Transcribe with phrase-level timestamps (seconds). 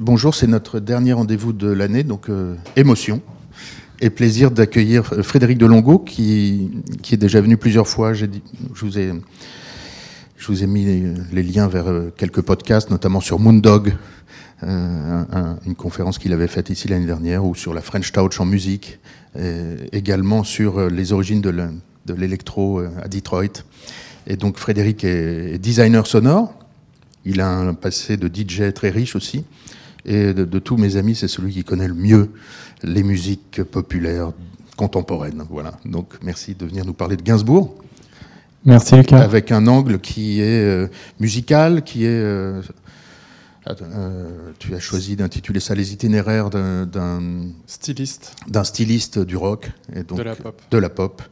[0.00, 3.20] Bonjour, c'est notre dernier rendez-vous de l'année, donc euh, émotion
[4.00, 6.70] et plaisir d'accueillir Frédéric Delongo qui,
[7.02, 8.12] qui est déjà venu plusieurs fois.
[8.12, 8.26] Je,
[8.76, 9.12] vous ai,
[10.36, 10.84] je vous ai mis
[11.32, 13.92] les, liens vers euh, quelques podcasts, notamment sur Moondog,
[14.62, 15.24] euh,
[15.66, 19.00] une conférence qu'il avait faite ici l'année dernière, ou sur la French Touch en musique,
[19.90, 23.64] également sur les origines de l'électro à Detroit.
[24.28, 26.54] Et donc Frédéric est designer sonore.
[27.24, 29.44] Il a un passé de DJ très riche aussi.
[30.08, 32.30] Et de, tous mes amis, c'est celui qui connaît le mieux
[32.82, 34.32] les musiques populaires
[34.74, 35.44] contemporaines.
[35.50, 35.72] Voilà.
[35.84, 37.76] Donc merci de venir nous parler de Gainsbourg.
[38.64, 39.18] Merci Lucas.
[39.18, 40.88] Avec un angle qui est euh,
[41.20, 42.08] musical, qui est...
[42.08, 42.62] Euh,
[43.68, 50.04] euh, tu as choisi d'intituler ça les itinéraires d'un styliste, d'un styliste du rock et
[50.04, 50.62] donc de la pop.
[50.70, 51.22] De la pop.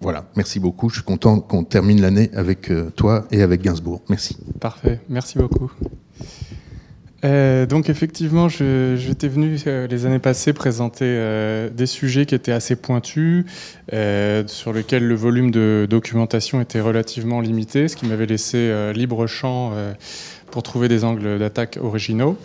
[0.00, 0.88] voilà, merci beaucoup.
[0.88, 4.02] Je suis content qu'on termine l'année avec toi et avec Gainsbourg.
[4.08, 4.36] Merci.
[4.60, 5.72] Parfait, merci beaucoup.
[7.24, 12.52] Euh, donc effectivement, j'étais venu euh, les années passées présenter euh, des sujets qui étaient
[12.52, 13.44] assez pointus,
[14.46, 19.72] sur lesquels le volume de documentation était relativement limité, ce qui m'avait laissé libre champ
[20.50, 22.36] pour trouver des angles d'attaque originaux.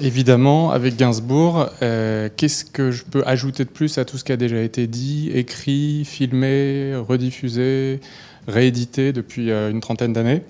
[0.00, 4.36] Évidemment, avec Gainsbourg, qu'est-ce que je peux ajouter de plus à tout ce qui a
[4.36, 8.00] déjà été dit, écrit, filmé, rediffusé,
[8.46, 10.42] réédité depuis une trentaine d'années?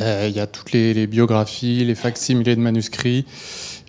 [0.00, 3.24] Il y a toutes les, biographies, les facsimilés de manuscrits,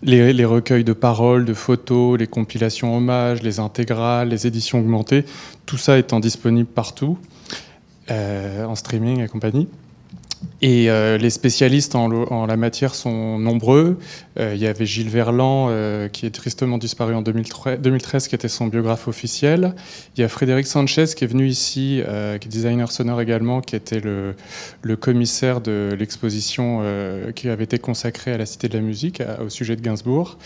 [0.04, 5.26] les, recueils de paroles, de photos, les compilations hommages, les intégrales, les éditions augmentées,
[5.66, 7.18] tout ça étant disponible partout,
[8.12, 9.68] euh, en streaming et compagnie.
[10.62, 13.98] Et euh, les spécialistes en, la matière sont nombreux.
[14.40, 18.48] Euh, il y avait Gilles Verland, euh, qui est tristement disparu en 2013, qui était
[18.48, 19.76] son biographe officiel.
[20.16, 22.02] Il y a Frédéric Sanchez, qui est venu ici,
[22.40, 24.36] qui est designer sonore également, qui était le,
[24.96, 26.82] commissaire de l'exposition
[27.36, 30.38] qui avait été consacrée à la Cité de la musique, au sujet de Gainsbourg.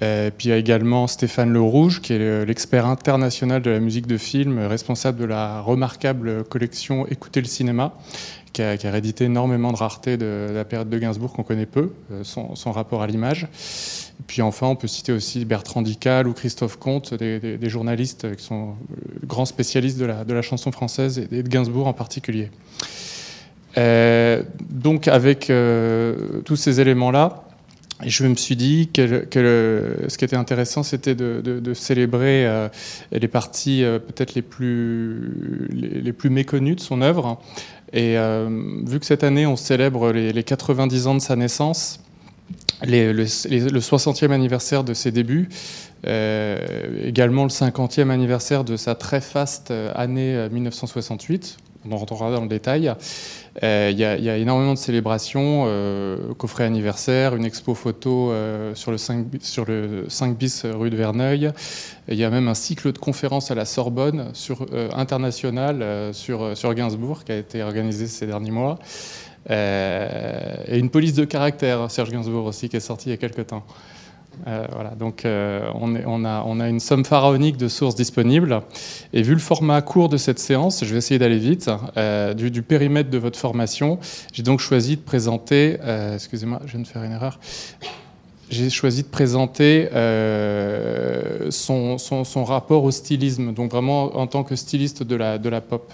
[0.00, 4.06] puis il y a également Stéphane Le Rouge, qui est l'expert international de la musique
[4.06, 7.94] de film, responsable de la remarquable collection Écouter le cinéma,
[8.52, 12.22] qui a, réédité énormément de raretés de, la période de Gainsbourg qu'on connaît peu, euh,
[12.24, 13.48] son, rapport à l'image.
[14.26, 18.70] Puis enfin, on peut citer aussi Bertrand Dical ou Christophe Comte, des, journalistes qui sont
[18.70, 22.50] euh, grands spécialistes de la, chanson française et de Gainsbourg en particulier.
[23.78, 25.50] Euh, donc avec
[26.44, 27.44] tous ces éléments-là,
[28.04, 29.26] je me suis dit que,
[30.08, 32.68] ce qui était intéressant, c'était de, célébrer
[33.12, 37.38] les parties peut-être les, plus méconnues de son œuvre,
[37.92, 38.48] et euh,
[38.86, 42.00] vu que cette année, on célèbre les, 90 ans de sa naissance,
[42.82, 45.50] le, 60e anniversaire de ses débuts,
[46.06, 52.34] euh, également le 50e anniversaire de sa très faste euh, année 1968, on en rentrera
[52.34, 52.92] dans le détail.
[53.62, 58.90] Euh, il y, a énormément de célébrations, euh, coffret anniversaire, une expo photo euh, sur,
[58.90, 61.52] le 5, sur le 5 bis rue de Verneuil.
[62.08, 66.74] Il y a même un cycle de conférences à la Sorbonne sur, international sur, sur
[66.74, 68.78] Gainsbourg qui a été organisé ces derniers mois.
[69.48, 73.48] et une police de caractère, Serge Gainsbourg aussi, qui est sorti il y a quelques
[73.48, 73.64] temps.
[74.46, 78.62] Euh, voilà, donc euh, on, a, une somme pharaonique de sources disponibles.
[79.12, 82.62] Et vu le format court de cette séance, je vais essayer d'aller vite, euh, du,
[82.62, 83.98] périmètre de votre formation,
[84.32, 85.78] j'ai donc choisi de présenter,
[86.14, 87.38] excusez-moi, je viens de faire une erreur,
[88.50, 89.88] j'ai choisi de présenter
[91.50, 95.16] son, rapport au stylisme, donc vraiment en tant que styliste de
[95.48, 95.92] la pop.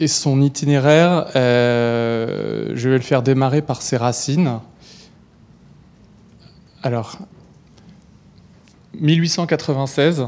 [0.00, 4.60] Et son itinéraire, je vais le faire démarrer par ses racines.
[6.84, 7.16] Alors,
[9.00, 10.26] 1896,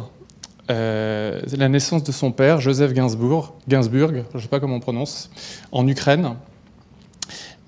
[0.71, 4.81] euh, la naissance de son père, Joseph Gainsbourg, Gainsbourg, je ne sais pas comment on
[4.81, 5.31] prononce,
[5.71, 6.37] en Ukraine.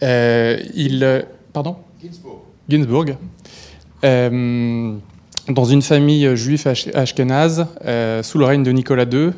[0.02, 1.76] Euh, il, pardon?
[2.02, 2.38] Ginsburg.
[2.66, 3.16] Ginsburg.
[4.04, 4.96] Euh,
[5.48, 7.66] dans une famille juive ashkénaze,
[8.22, 9.30] sous le règne de Nicolas II,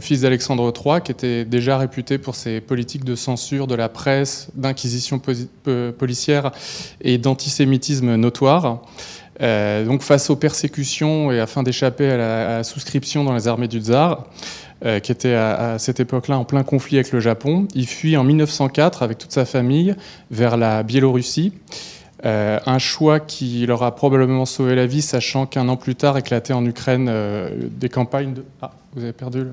[0.00, 4.48] fils d'Alexandre III, qui était déjà réputé pour ses politiques de censure de la presse,
[4.54, 5.20] d'inquisition
[5.98, 6.52] policière
[7.00, 8.82] et d'antisémitisme notoire.
[9.42, 13.80] Euh, donc face aux persécutions et afin d'échapper à, la souscription dans les armées du
[13.80, 14.26] tsar,
[14.84, 18.24] euh, qui était à, cette époque-là en plein conflit avec le Japon, il fuit en
[18.24, 19.94] 1904 avec toute sa famille
[20.30, 21.52] vers la Biélorussie.
[22.26, 26.18] Euh, un choix qui leur a probablement sauvé la vie, sachant qu'un an plus tard
[26.18, 28.44] éclataient en Ukraine euh, des campagnes de...
[28.60, 29.44] Ah, vous avez perdu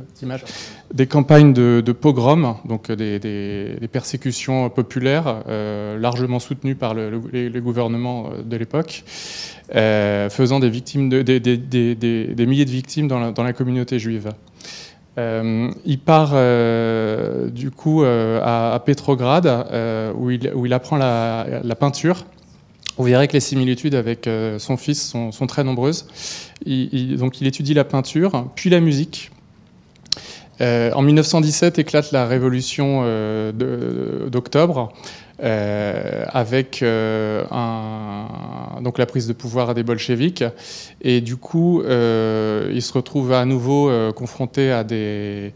[0.93, 8.31] Des campagnes de, pogrom, donc des, persécutions populaires, euh, largement soutenues par le, les, gouvernements
[8.43, 9.03] de l'époque,
[9.69, 14.31] faisant des, victimes des milliers de victimes dans la, communauté juive.
[15.17, 16.31] il part
[17.51, 19.45] du coup à, Petrograd
[20.17, 22.25] où il, où, il, apprend la, peinture.
[22.97, 26.07] Vous verrez que les similitudes avec son fils sont, très nombreuses.
[26.65, 29.31] donc il étudie la peinture, puis la musique.
[30.59, 33.03] en 1917 éclate la révolution
[34.29, 34.91] d'octobre.
[35.44, 40.43] Euh, avec euh, un, donc la prise de pouvoir des bolcheviks.
[41.01, 45.53] Et du coup, euh, il se retrouve à nouveau confronté à, des,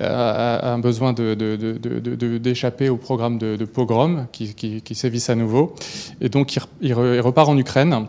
[0.00, 4.82] à, un besoin d'échapper de, au programme de, pogrom qui, qui,
[5.28, 5.74] à nouveau.
[6.20, 8.06] Et donc, il, repart en Ukraine,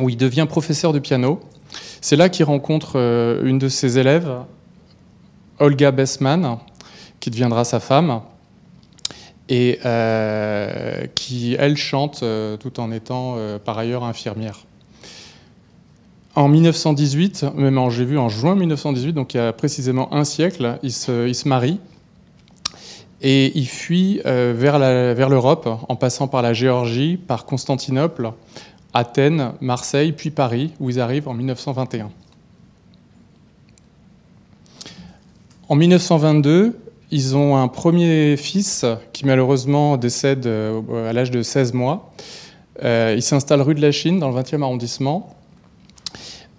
[0.00, 1.40] où il devient professeur de piano.
[2.00, 2.96] C'est là qu'il rencontre
[3.44, 4.30] une de ses élèves,
[5.58, 6.58] Olga Bessman,
[7.20, 8.22] qui deviendra sa femme
[9.48, 14.64] et euh, qui, elle, chante euh, tout en étant euh, par ailleurs infirmière.
[16.34, 20.78] En 1918, même j'ai vu en juin 1918, donc il y a précisément un siècle,
[20.82, 21.80] il se, il se marie
[23.20, 28.32] et il fuit vers l'Europe en passant par la Géorgie, par Constantinople,
[28.94, 32.10] Athènes, Marseille, puis Paris, où ils arrivent en 1921.
[35.68, 36.78] En 1922,
[37.10, 42.12] ils ont un premier fils qui malheureusement décède euh, à l'âge de 16 mois.
[42.82, 45.36] Euh, il s'installe rue de la Chine, dans le 20e arrondissement.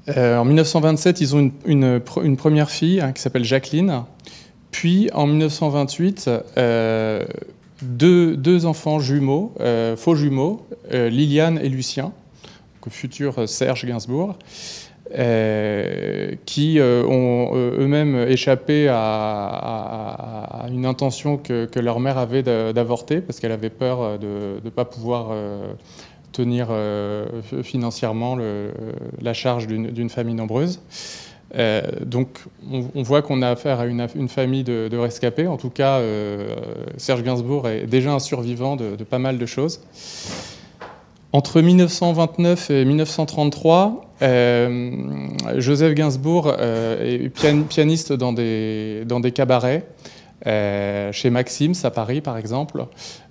[0.07, 4.03] Euh, en 1927, ils ont une, première fille hein, qui s'appelle Jacqueline.
[4.71, 6.29] Puis en 1928,
[7.81, 9.53] deux, enfants jumeaux,
[9.97, 12.11] faux jumeaux, Liliane et Lucien,
[12.89, 14.35] futur Serge Gainsbourg.
[15.17, 23.19] Euh, qui euh, ont euh, eux-mêmes échappé à, une intention que, leur mère avait d'avorter
[23.19, 25.31] parce qu'elle avait peur de ne pas pouvoir
[26.31, 26.69] tenir
[27.63, 28.37] financièrement
[29.21, 30.81] la charge d'une famille nombreuse.
[32.05, 32.39] donc
[32.71, 35.47] on, voit qu'on a affaire à une, famille de, rescapés.
[35.47, 36.01] En tout cas,
[36.97, 39.81] Serge Gainsbourg est déjà un survivant de, pas mal de choses.
[41.31, 45.27] Entre 1929 et 1933, euh,
[45.57, 49.85] Joseph Gainsbourg euh, est pianiste dans des cabarets,
[50.47, 52.85] euh, chez Maxims à Paris par exemple.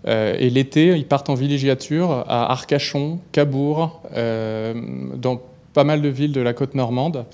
[0.06, 5.40] et l'été, ils partent en villégiature à Arcachon, Cabourg, dans
[5.74, 7.26] pas mal de villes de la côte normande.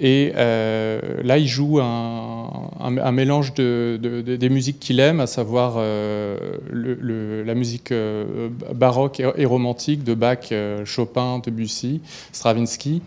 [0.00, 6.36] Et euh, là, il joue un, mélange de, des musiques qu'il aime, à savoir euh,
[6.72, 10.52] la musique euh, baroque et, romantique de Bach,
[10.84, 12.00] Chopin, Debussy,
[12.32, 13.02] Stravinsky,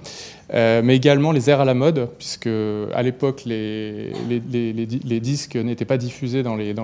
[0.53, 2.50] mais également les airs à la mode, puisque
[2.94, 4.12] à l'époque, les,
[5.21, 6.75] disques n'étaient pas diffusés dans les,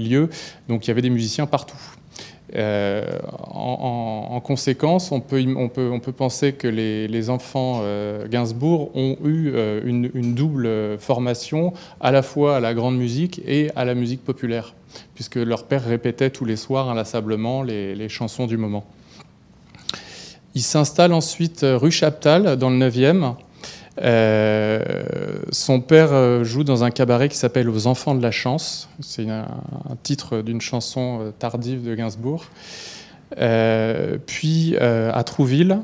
[0.00, 0.28] lieux,
[0.68, 1.78] donc il y avait des musiciens partout.
[2.56, 3.18] Euh,
[3.48, 10.98] en, conséquence, on peut, penser que les, enfants euh, Gainsbourg ont eu euh, une, double
[10.98, 14.74] formation à la fois à la grande musique et à la musique populaire,
[15.14, 18.84] puisque leur père répétait tous les soirs inlassablement les chansons du moment.
[20.54, 23.34] Il s'installe ensuite rue Chaptal, dans le 9e,
[24.02, 24.82] euh,
[25.52, 28.88] son père euh, joue dans un cabaret qui s'appelle Aux Enfants de la Chance.
[29.00, 29.46] C'est un,
[30.02, 32.46] titre d'une chanson euh, tardive de Gainsbourg.
[34.26, 35.78] puis à Trouville,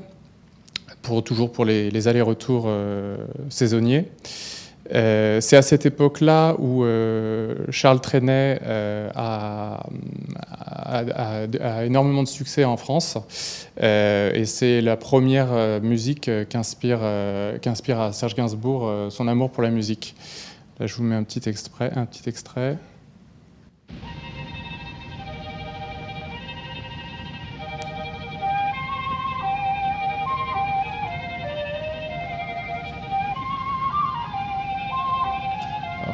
[1.02, 2.70] pour, toujours pour les allers-retours
[3.48, 4.08] saisonniers.
[4.92, 9.80] Euh, c'est à cette époque-là où euh, Charles Trenet euh, a,
[11.84, 13.16] énormément de succès en France
[13.80, 20.16] et c'est la première musique qu'inspire à Serge Gainsbourg son amour pour la musique.
[20.80, 21.14] Là, je vous mets.
[21.14, 22.76] Un petit extrait.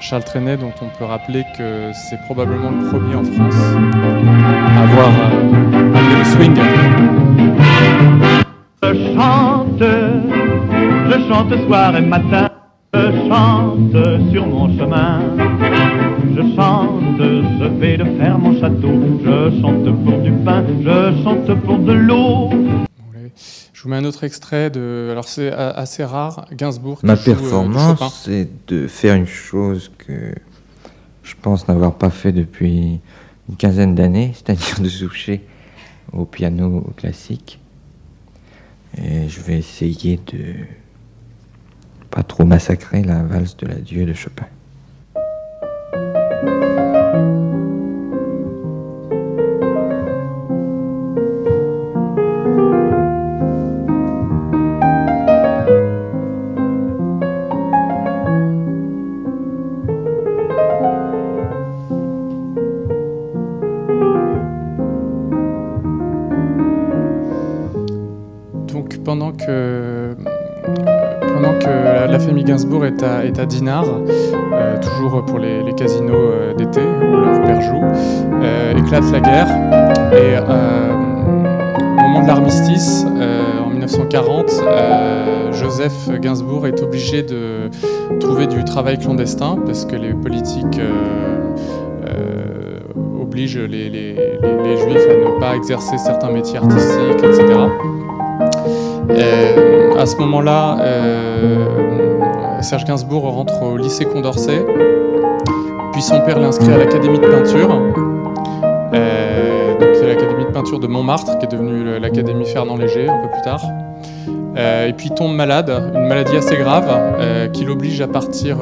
[0.09, 3.57] Charles Trenet, dont on peut rappeler que c'est probablement le premier en France
[4.77, 6.57] à avoir euh, amené le swing.
[8.85, 9.83] Je chante,
[11.11, 12.49] je chante soir et matin,
[12.95, 15.23] je chante sur mon chemin.
[16.37, 18.93] Je chante, je vais de faire mon château,
[19.25, 22.86] je chante pour du pain, je chante pour de l'eau.
[23.87, 25.11] Je vous mets un autre extrait de.
[25.13, 26.99] Alors c'est assez rare, Gainsbourg.
[27.05, 30.35] Ma euh, performance, c'est de faire une chose que
[31.23, 32.99] je pense n'avoir pas fait depuis
[33.49, 35.45] une quinzaine d'années, c'est-à-dire de toucher
[36.13, 37.61] au piano classique.
[38.99, 40.55] Et je vais essayer de
[42.11, 44.47] pas trop massacrer la valse de l'adieu de Chopin.
[72.87, 73.87] Est à, est Dinard,
[74.81, 77.85] toujours pour les, casinos d'été où leur père joue,
[78.79, 79.49] éclate la guerre.
[80.13, 83.05] Et au moment de l'armistice,
[83.65, 84.51] en 1940,
[85.53, 87.71] Joseph Gainsbourg est obligé de
[88.21, 90.81] trouver du travail clandestin parce que les politiques
[93.37, 94.15] oblige les,
[94.77, 97.45] juifs à ne pas exercer certains métiers artistiques, etc.
[99.11, 101.76] Euh, à ce moment-là, euh,
[102.67, 104.67] Serge Gainsbourg rentre au lycée Condorcet,
[105.93, 107.81] puis son père l'inscrit à l'Académie de peinture.
[108.93, 113.31] Euh, c'est l'Académie de peinture de Montmartre, qui est devenue l'Académie Fernand Léger un peu
[113.31, 113.63] plus tard.
[114.57, 116.91] et puis il tombe malade, une maladie assez grave,
[117.53, 118.57] qui l'oblige à partir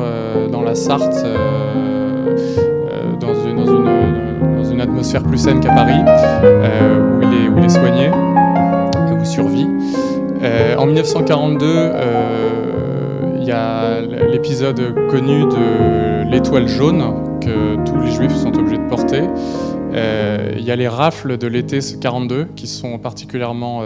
[0.53, 1.25] dans la Sarthe,
[3.21, 8.09] dans une, atmosphère plus saine qu'à Paris, euh, où, il est, où il est soigné
[8.09, 9.67] et où il survit.
[10.45, 12.14] Euh, en 1942, euh, il y
[13.55, 19.23] a l'épisode connu de l'étoile jaune que tous les juifs sont obligés de porter.
[20.57, 23.83] Il y a les rafles de l'été 42 qui sont particulièrement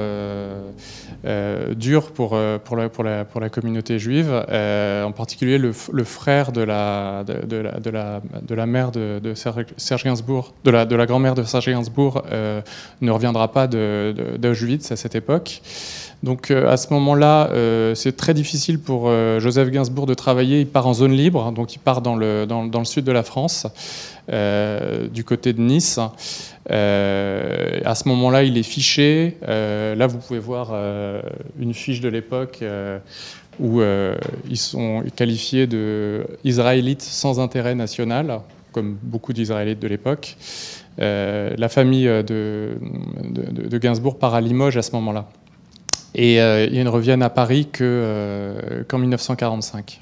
[1.24, 7.24] euh, dur pour, euh, pour, la, communauté juive, euh, en particulier le, frère de la,
[7.24, 10.52] de la grand-mère de Serge Gainsbourg,
[13.00, 15.60] ne reviendra pas d'Auschwitz à cette époque.
[16.22, 17.48] Donc à ce moment-là,
[17.94, 19.08] c'est très difficile pour
[19.38, 20.60] Joseph Gainsbourg de travailler.
[20.60, 22.46] Il part en zone libre, donc il part dans le,
[22.84, 23.66] sud de la France,
[24.28, 26.00] du côté de Nice.
[26.70, 29.36] Euh, à ce moment-là, il est fiché.
[29.48, 31.22] Euh, là, vous pouvez voir euh,
[31.58, 32.62] une fiche de l'époque
[33.60, 33.80] où
[34.48, 38.40] ils sont qualifiés de israélites sans intérêt national,
[38.72, 40.36] comme beaucoup d'Israélites de l'époque.
[40.98, 42.76] la famille de,
[43.24, 45.28] de, Gainsbourg part à Limoges à ce moment-là.
[46.14, 50.00] Et ils ne reviennent à Paris qu'en 1945.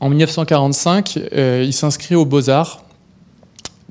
[0.00, 2.84] En 1945, il s'inscrit aux Beaux-Arts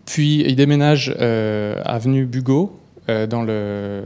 [0.07, 4.03] puis il déménage euh, avenue Bugot, euh, dans, le,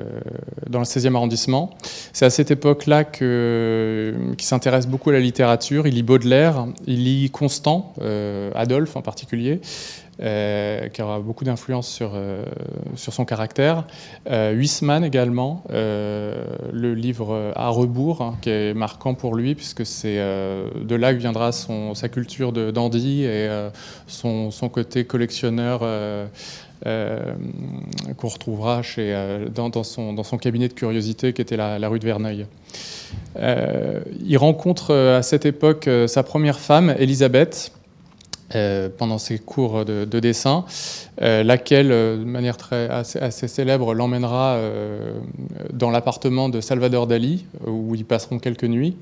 [0.68, 1.70] dans le 16e arrondissement.
[2.12, 5.88] C'est à cette époque-là qu'il s'intéresse beaucoup à la littérature.
[5.88, 9.62] Il lit Baudelaire, il lit Constant, euh, Adolphe en particulier,
[10.24, 12.44] euh, qui aura beaucoup d'influence sur, euh,
[12.96, 13.86] sur son caractère.
[14.30, 20.18] Euh, Huisman également, le livre À rebours, hein, qui est marquant pour lui, puisque c'est
[20.18, 23.50] de là que viendra sa culture de dandy et
[24.06, 25.80] son, son, côté collectionneur.
[26.84, 29.16] qu'on retrouvera chez,
[29.54, 32.46] dans, dans, son, dans, son, cabinet de curiosité qui était la rue de Verneuil.
[33.36, 37.72] il rencontre à cette époque sa première femme, Elisabeth,
[38.56, 40.66] euh, pendant ses cours de, dessin,
[41.22, 44.60] euh, laquelle, euh, de manière très, assez, célèbre, l'emmènera
[45.74, 48.96] dans l'appartement de Salvador Dali, où ils passeront quelques nuits,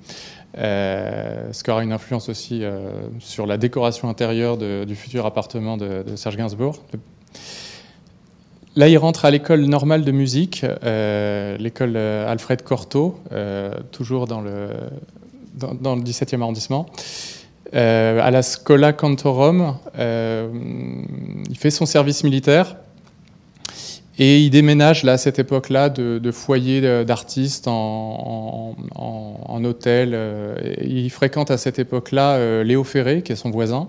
[0.55, 2.63] ce qui aura une influence aussi
[3.19, 6.79] sur la décoration intérieure du futur appartement de, Serge Gainsbourg.
[8.75, 10.65] Là, il rentre à l'école normale de musique,
[11.59, 13.19] l'école Alfred Cortot,
[13.91, 14.69] toujours dans le,
[15.55, 16.87] dans, dans le 17e arrondissement.
[17.75, 19.75] Euh, à la Scola Cantorum.
[19.99, 20.47] Euh,
[21.49, 22.77] il fait son service militaire
[24.17, 28.75] et il déménage là, à cette époque-là de, foyer d'artistes en,
[29.63, 30.11] hôtel.
[30.13, 33.87] Euh, il fréquente à cette époque-là Léo Ferré, qui est son voisin.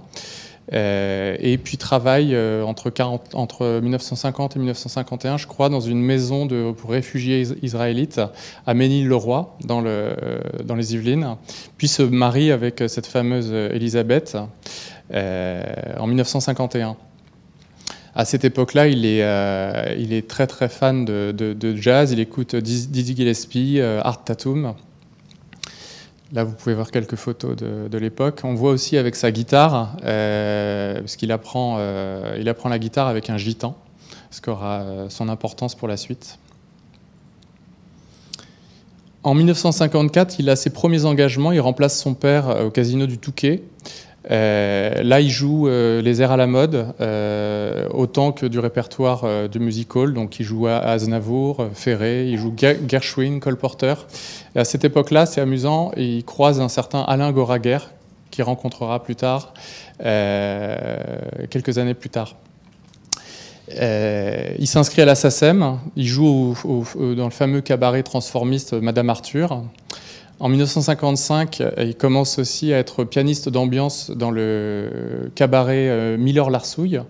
[0.72, 6.00] Euh, et puis travaille euh, entre, 40, entre 1950 et 1951, je crois, dans une
[6.00, 8.20] maison de, pour réfugiés israélites
[8.66, 10.14] à Ménil-le-Roi, dans, le,
[10.64, 11.36] dans les Yvelines,
[11.76, 14.36] puis se marie avec cette fameuse Elisabeth
[15.12, 15.62] euh,
[15.98, 16.96] en 1951.
[18.14, 23.80] À cette époque-là, il, est, très très fan de, de jazz, il écoute Dizzy Gillespie,
[23.80, 24.74] Art Tatum.
[26.32, 28.40] Là, vous pouvez voir quelques photos de, l'époque.
[28.44, 33.08] On voit aussi avec sa guitare, euh, parce qu'il apprend, euh, il apprend la guitare
[33.08, 33.76] avec un gitan,
[34.30, 36.38] ce qui aura euh, son importance pour la suite.
[39.24, 41.50] En 1954, il a ses premiers engagements.
[41.50, 43.62] Il remplace son père au casino du Touquet.
[44.30, 49.48] Euh, là, il joue euh, les airs à la mode, euh, autant que du répertoire
[49.48, 50.12] du musical.
[50.12, 53.94] Donc, il joue à Aznavour, Ferré, il joue Gershwin, Cole Porter.
[54.54, 57.78] Et à cette époque-là, c'est amusant, il croise un certain Alain Goraguer,
[58.30, 59.54] qu'il rencontrera plus tard,
[59.98, 62.36] quelques années plus tard.
[63.68, 66.54] il s'inscrit à la SACEM, il joue
[67.16, 69.62] dans le fameux cabaret transformiste Madame Arthur.
[70.40, 77.00] En 1955, il commence aussi à être pianiste d'ambiance dans le cabaret Miller-Larsouille,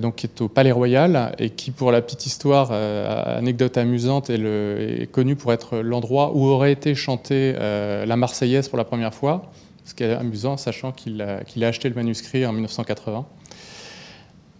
[0.00, 5.08] donc qui est au Palais Royal et qui, pour la petite histoire, anecdote amusante, est,
[5.12, 9.48] connu pour être l'endroit où aurait été chantée la Marseillaise pour la première fois
[9.86, 13.24] ce qui est amusant, sachant qu'il a, acheté le manuscrit en 1980.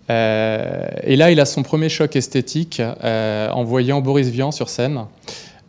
[0.09, 4.69] Euh, et là, il a son premier choc esthétique euh, en voyant Boris Vian sur
[4.69, 5.05] scène.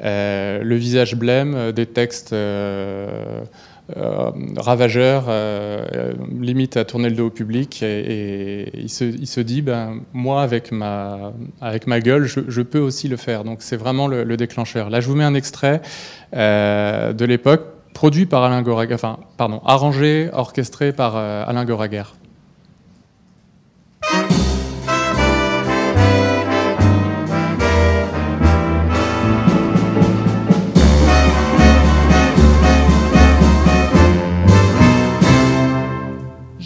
[0.04, 2.36] Euh, le visage blême, des textes
[4.58, 5.25] ravageurs,
[6.39, 7.82] limite à tourner le dos au public.
[7.84, 13.18] Et, il, se, dit, ben, moi, avec ma, avec ma gueule, je, peux aussi le
[13.18, 13.44] faire.
[13.44, 14.89] Donc c'est vraiment le, le, déclencheur.
[14.89, 15.82] Là, je vous mets un extrait
[16.34, 18.63] de l'époque produit par Alain
[18.94, 22.04] enfin, pardon, arrangé, orchestré par euh, Alain Goraguer.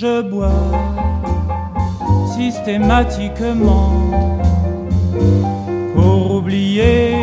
[0.01, 0.71] Je bois
[2.35, 3.93] systématiquement
[5.93, 7.13] pour oublier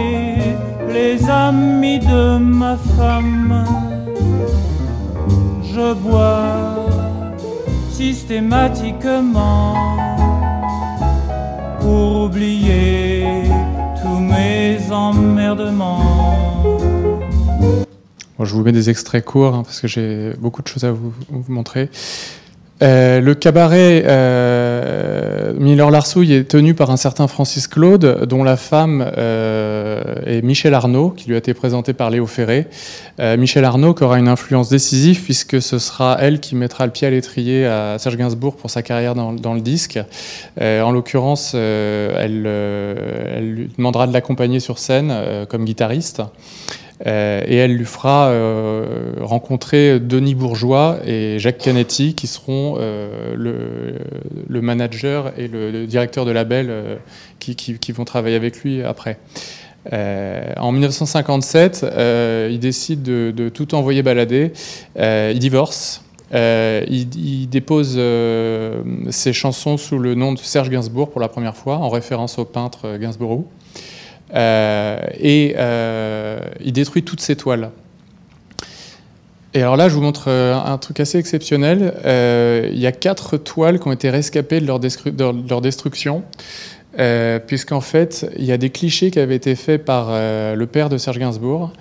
[0.88, 3.64] les amis de ma femme
[5.64, 6.86] je bois
[7.90, 9.74] systématiquement
[11.80, 13.24] pour oublier
[14.00, 15.98] tous mes emmerdements.
[18.38, 21.12] je vous mets des extraits courts hein, parce que j'ai beaucoup de choses à vous
[21.48, 21.90] montrer.
[22.80, 29.04] Euh, le cabaret euh, Miller-Larsouille est tenu par un certain Francis Claude, dont la femme
[29.16, 32.66] euh, est Michel Arnaud, qui lui a été présenté par Léo Ferré.
[33.20, 37.04] Michel Arnaud qui aura une influence décisive puisque ce sera elle qui mettra le pied
[37.04, 39.98] à l'étrier à Serge Gainsbourg pour sa carrière dans, le disque.
[40.60, 42.42] en l'occurrence, elle,
[43.40, 45.12] lui demandera de l'accompagner sur scène
[45.48, 46.22] comme guitariste.
[47.06, 53.34] Euh, et elle lui fera euh, rencontrer Denis Bourgeois et Jacques Canetti, qui seront euh,
[53.36, 56.98] le, manager et le, directeur de label
[57.38, 59.18] qui, vont travailler avec lui après.
[59.92, 61.86] en 1957,
[62.50, 64.52] il décide de, tout envoyer balader.
[64.96, 66.02] il divorce.
[66.32, 68.00] il, dépose
[69.10, 72.44] ses chansons sous le nom de Serge Gainsbourg pour la première fois, en référence au
[72.44, 73.44] peintre Gainsborough.
[74.34, 77.70] Euh, et euh, il détruit toutes ces toiles.
[79.54, 81.94] Et alors là, je vous montre euh, un truc assez exceptionnel.
[82.72, 86.22] il y a quatre toiles qui ont été rescapées de leur, de leur destruction.
[87.46, 90.98] Puisqu'en fait, il y a des clichés qui avaient été faits par le père de
[90.98, 91.72] Serge Gainsbourg,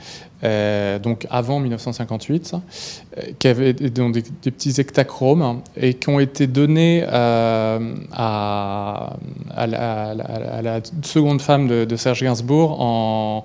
[0.43, 6.45] euh, donc avant 1958, euh, qui avaient donc des, petits hectachromes et qui ont été
[6.45, 9.15] donnés euh, à,
[9.55, 13.43] la, seconde femme de, Serge Gainsbourg en,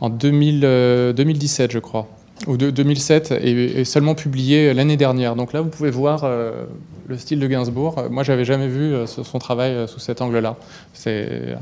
[0.00, 2.08] en 2017, je crois,
[2.46, 5.36] ou de, 2007, et, seulement publié l'année dernière.
[5.36, 6.30] Donc là, vous pouvez voir
[7.06, 8.04] le style de Gainsbourg.
[8.10, 10.56] Moi, j'avais jamais vu son travail sous cet angle-là.
[10.92, 11.56] C'est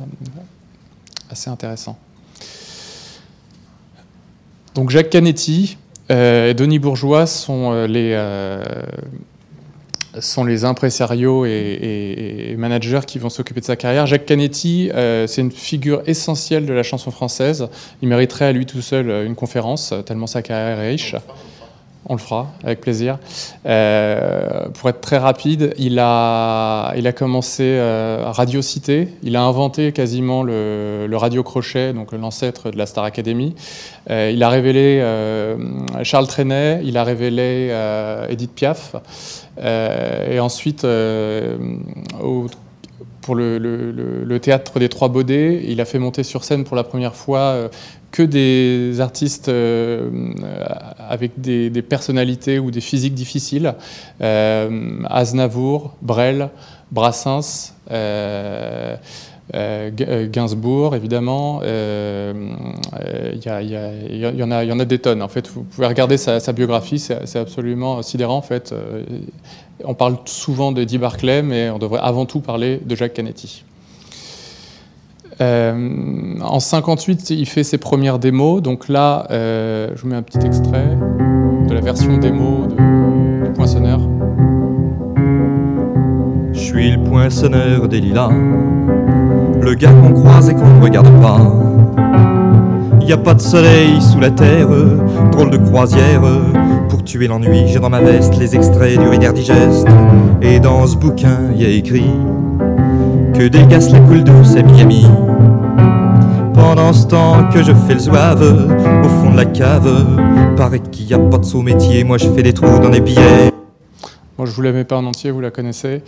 [1.31, 1.99] assez intéressant.
[4.75, 5.77] Donc Jacques Canetti
[6.11, 8.63] euh, et Denis Bourgeois sont euh, les, euh,
[10.19, 14.07] sont les impresarios et, managers qui vont s'occuper de sa carrière.
[14.07, 14.91] Jacques Canetti,
[15.27, 17.69] c'est une figure essentielle de la chanson française.
[18.03, 21.17] Il mériterait à lui tout seul une conférence, tellement sa carrière est riche.
[22.07, 23.19] On le fera, avec plaisir.
[23.65, 29.09] Euh, pour être très rapide, il a, commencé euh, Radio Cité.
[29.23, 33.55] Il a inventé quasiment le, radio crochet, donc l'ancêtre de la Star Academy.
[34.11, 35.01] Euh, il a révélé
[36.03, 37.73] Charles Trenet, il a révélé
[38.29, 38.97] Edith Piaf.
[39.65, 40.85] et ensuite,
[43.21, 45.63] pour le, théâtre des Trois Baudets.
[45.69, 47.71] Il a fait monter sur scène pour la première fois
[48.13, 50.09] que des artistes euh,
[50.99, 53.75] avec des, personnalités ou des physiques difficiles.
[54.21, 56.51] Euh, Aznavour, Brel,
[56.93, 57.75] Brassens.
[60.31, 61.61] Gainsbourg, évidemment.
[61.65, 63.51] Il y,
[64.43, 65.23] en a, des tonnes.
[65.23, 68.37] En fait, vous pouvez regarder sa, sa biographie, c'est absolument sidérant.
[68.37, 68.75] En fait,
[69.85, 73.65] on parle souvent de Eddie Barclay, mais on devrait avant tout parler de Jacques Canetti.
[75.43, 78.63] Euh, en 58, il fait ses premières démos.
[78.63, 80.97] Donc là, euh, je vous mets un petit extrait
[81.69, 84.01] de la version démo de, du Poinçonneur.
[86.53, 88.31] Je suis le poinçonneur des lilas,
[89.61, 91.41] le gars qu'on croise et qu'on ne regarde pas.
[93.05, 94.69] Y a pas de soleil sous la terre,
[95.33, 96.23] drôle de croisière.
[96.89, 99.89] Pour tuer l'ennui, j'ai dans ma veste les extraits du Reader Digest.
[100.41, 102.11] Et dans ce bouquin, y a écrit
[103.35, 105.07] que dégasse la coule douce à Miami.
[106.55, 110.55] Pendant ce temps que je fais le zouave au fond de la cave.
[110.57, 113.01] Paraît qu'il n'y a pas de saut métier, moi je fais des trous dans les
[113.01, 113.53] billets.
[114.39, 116.03] Bon, je vous la mets pas en entier, vous la connaissez.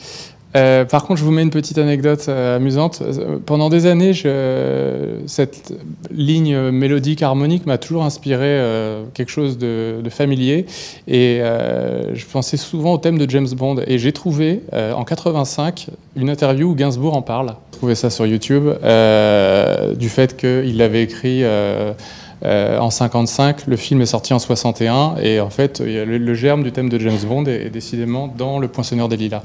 [0.57, 3.03] Euh, par contre, je vous mets une petite anecdote euh, amusante.
[3.03, 4.13] Euh, Pendant des années,
[5.27, 5.75] cette
[6.13, 8.61] ligne mélodique harmonique m'a toujours inspiré
[9.15, 10.67] quelque chose de, de familier.
[11.09, 13.77] Et je pensais souvent au thème de James Bond.
[13.87, 17.55] Et j'ai trouvé en 85 une interview où Gainsbourg en parle.
[17.75, 21.43] Trouvé ça sur YouTube euh, du fait qu'il l'avait écrit.
[21.43, 21.93] euh,
[22.45, 26.63] euh, en 55, le film est sorti en 61 et en fait, le, le germe
[26.63, 29.43] du thème de James Bond est, est décidément dans Le Poinçonneur des Lilas.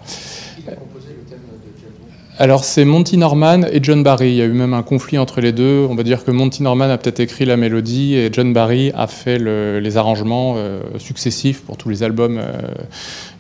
[2.42, 4.30] Alors c'est Monty Norman et John Barry.
[4.30, 5.86] Il y a eu même un conflit entre les deux.
[5.90, 9.08] On va dire que Monty Norman a peut-être écrit la mélodie et John Barry a
[9.08, 12.54] fait le- les arrangements euh, successifs pour tous les albums euh,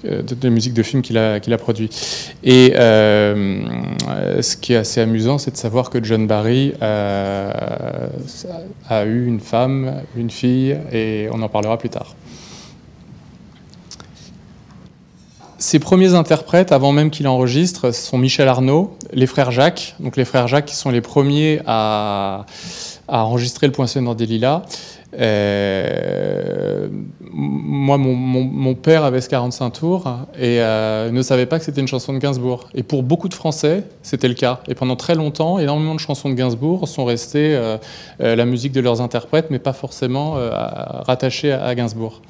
[0.03, 1.89] euh, de, musique de film qu'il a, produits.
[2.43, 8.09] Et ce qui est assez amusant, c'est de savoir que John Barry a
[9.05, 12.15] eu une femme, une fille, et on en parlera plus tard.
[15.59, 19.95] Ses premiers interprètes, avant même qu'il enregistre, sont Michel Arnaud, les frères Jacques.
[19.99, 22.45] Donc les frères Jacques qui sont les premiers à,
[23.09, 24.63] à enregistrer le Poinçonneur des Lilas.
[25.19, 26.87] Euh,
[27.19, 31.87] moi, mon, père avait ce 45 tours et euh, ne savait pas que c'était une
[31.87, 32.69] chanson de Gainsbourg.
[32.73, 34.61] Et pour beaucoup de Français, c'était le cas.
[34.69, 37.77] Et pendant très longtemps, énormément de chansons de Gainsbourg sont restées euh,
[38.19, 40.37] la musique de leurs interprètes, mais pas forcément
[41.05, 42.21] rattachées à Gainsbourg.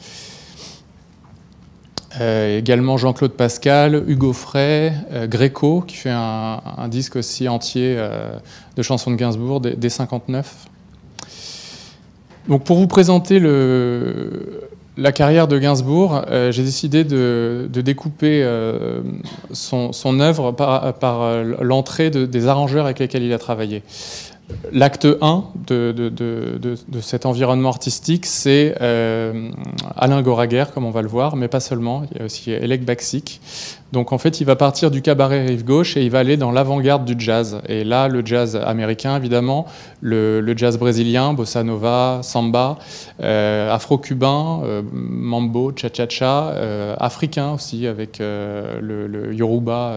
[2.19, 8.31] Euh, également Jean-Claude Pascal, Hugo Frey, euh, Gréco, qui fait un, disque aussi entier euh,
[8.75, 10.67] de chansons de Gainsbourg dès 59.
[12.47, 13.39] Donc pour vous présenter
[14.97, 18.43] la carrière de Gainsbourg, euh, j'ai décidé de, découper
[19.51, 23.83] son, œuvre par, l'entrée de- des arrangeurs avec lesquels il a travaillé.
[24.71, 29.49] L'acte 1 de, de- de- de- cet environnement artistique, c'est euh,
[29.95, 32.03] Alain Goraguer, comme on va le voir, mais pas seulement.
[32.11, 33.41] Il y a aussi Elec Baxic.
[33.91, 36.51] Donc en fait, il va partir du cabaret rive gauche et il va aller dans
[36.51, 37.61] l'avant-garde du jazz.
[37.67, 39.65] Et là, le jazz américain, évidemment,
[40.01, 42.77] le, le jazz brésilien, bossa nova, samba,
[43.21, 49.93] euh, afro-cubain, euh, mambo, cha-cha-cha, africain aussi, avec le, yoruba,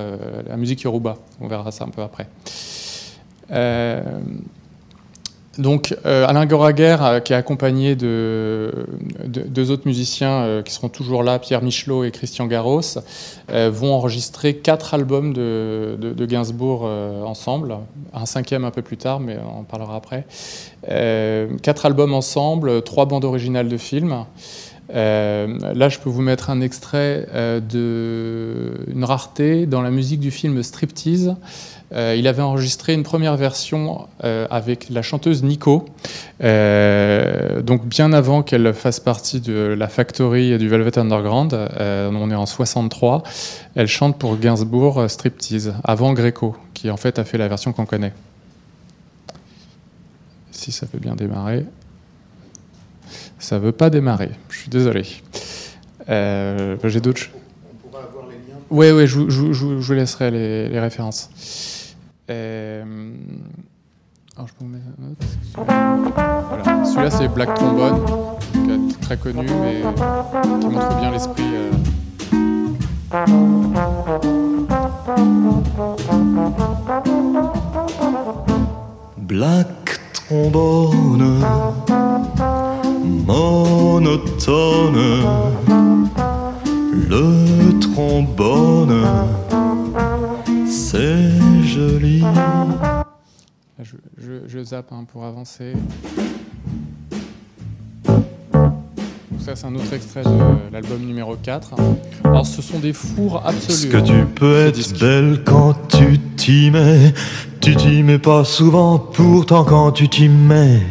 [0.49, 1.17] la musique yoruba.
[1.41, 2.27] On verra ça un peu après.
[3.51, 4.03] Euh,
[5.59, 8.87] donc euh, Alain Goraguer, euh, qui est accompagné de,
[9.27, 12.81] de- deux autres musiciens qui seront toujours là, Pierre Michelot et Christian Garros,
[13.51, 17.77] vont enregistrer quatre albums de, de- Gainsbourg ensemble,
[18.15, 20.25] un cinquième un peu plus tard, mais on en parlera après.
[21.63, 24.25] Quatre albums ensemble, trois bandes originales de films.
[24.89, 30.31] Là, je peux vous mettre un extrait euh, de une rareté dans la musique du
[30.31, 31.35] film Striptease.
[31.95, 35.85] Euh, il avait enregistré une première version euh, avec la chanteuse Nico,
[36.43, 41.53] euh, donc bien avant qu'elle fasse partie de la Factory et du Velvet Underground.
[41.79, 43.23] On est en 63.
[43.75, 47.87] Elle chante pour Gainsbourg Striptease, avant Greco, qui en fait a fait la version qu'on
[47.87, 48.13] connaît.
[50.51, 51.67] Si ça peut bien démarrer.
[53.39, 55.05] Ça veut pas démarrer, je suis désolé.
[56.09, 57.29] J'ai d'autres.
[57.85, 58.59] On pourra avoir les liens.
[58.71, 61.29] Oui, oui, je, vous- je je laisserai les, les références.
[62.31, 62.85] Euh,
[64.37, 64.87] alors, je peux mettre.
[66.87, 68.01] Celui-là, c'est Black Trombone,
[68.53, 69.83] qui est très connu, mais
[70.61, 71.45] qui montre bien l'esprit.
[71.55, 71.71] euh.
[79.19, 81.41] Black trombone,
[83.27, 84.97] monotone,
[87.09, 89.05] le trombone,
[90.67, 91.42] c'est
[93.83, 95.73] je, je- je zappe hein, pour avancer.
[98.05, 101.75] Donc ça, c'est un autre extrait de l'album numéro 4.
[102.25, 103.89] Alors, ce sont des fours Est-ce absolus.
[103.91, 104.03] que hein.
[104.03, 104.99] tu peux être disque.
[105.01, 107.13] belle quand tu t'y mets
[107.61, 110.83] Tu t'y mets pas souvent, pourtant quand tu t'y mets,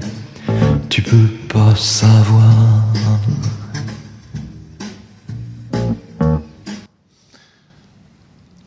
[0.90, 2.44] tu peux pas savoir.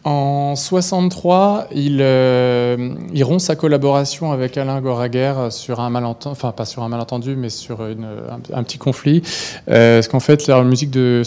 [0.05, 6.53] En 63, il, euh, il rompt sa collaboration avec Alain Goraguer sur un malentendu, enfin
[6.53, 9.23] pas sur un malentendu, mais sur un, petit conflit.
[9.71, 11.23] Euh, parce qu'en fait, sur la musique de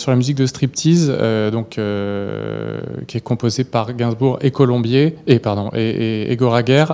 [0.46, 6.36] Striptease, euh, donc, euh, qui est composée par Gainsbourg et Colombier, et, pardon, et, et,
[6.36, 6.86] Goraguer,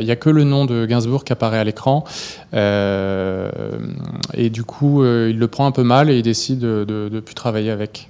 [0.00, 2.04] il n'y a que le nom de Gainsbourg qui apparaît à l'écran.
[2.52, 7.34] Et du coup, il le prend un peu mal et il décide de ne plus
[7.34, 8.09] travailler avec.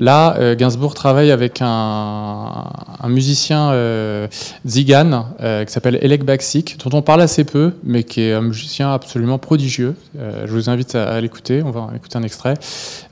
[0.00, 2.64] Là, euh, Gainsbourg travaille avec un,
[3.06, 4.28] musicien euh,
[4.66, 8.40] Zigan euh, qui s'appelle Elek Baksik, dont on parle assez peu, mais qui est un
[8.40, 9.94] musicien absolument prodigieux.
[10.18, 12.54] Euh, je vous invite à, l'écouter, on va écouter un extrait.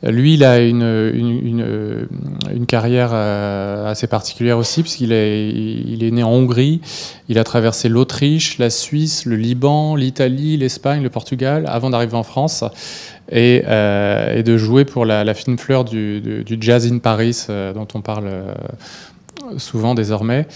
[0.03, 2.09] Lui, il a une, une, une,
[2.55, 6.81] une carrière assez particulière aussi, puisqu'il est, il est né en Hongrie,
[7.29, 12.23] il a traversé l'Autriche, la Suisse, le Liban, l'Italie, l'Espagne, le Portugal, avant d'arriver en
[12.23, 12.65] France
[13.31, 17.89] et, euh, et de jouer pour la, fine fleur du, Jazz in Paris, euh, dont
[17.95, 18.55] on parle euh,
[19.57, 20.47] souvent désormais.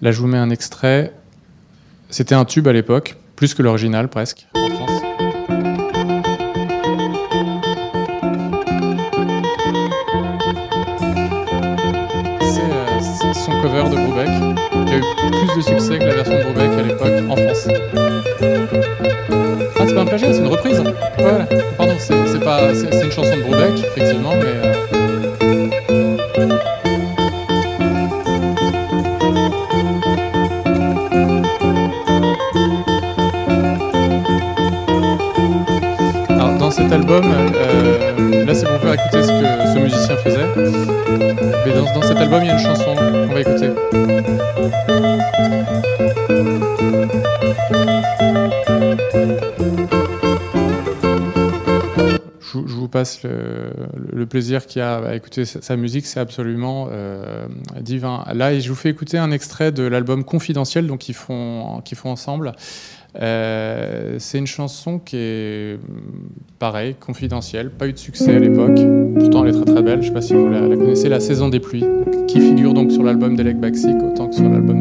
[0.00, 1.12] Là, je vous mets un extrait.
[2.08, 4.90] C'était un tube à l'époque, plus que l'original presque, en France.
[12.40, 12.60] C'est
[13.00, 14.28] c'est son cover de Brubeck,
[14.86, 16.69] qui a eu plus de succès que la version de Brubeck
[36.90, 37.24] cet album,
[37.54, 40.46] euh, là c'est pour faire écouter ce que ce musicien faisait.
[41.64, 43.70] Mais dans, dans cet album, il y a une chanson qu'on va écouter.
[52.40, 57.46] Je, vous- passe le, plaisir qu'il y a à écouter sa, musique, c'est absolument euh,
[57.80, 58.24] divin.
[58.34, 62.52] Là, je vous fais écouter un extrait de l'album Confidentiel, qu'ils font, qu'ils font ensemble.
[63.16, 65.78] Euh, c'est une chanson qui est
[66.58, 68.78] pareil, confidentielle, pas eu de succès à l'époque.
[69.18, 70.02] Pourtant, elle est très très belle.
[70.02, 71.84] Je sais pas si vous la, connaissez, La Saison des pluies,
[72.28, 74.79] qui figure donc sur l'album d'Elec Baksik autant que sur l'album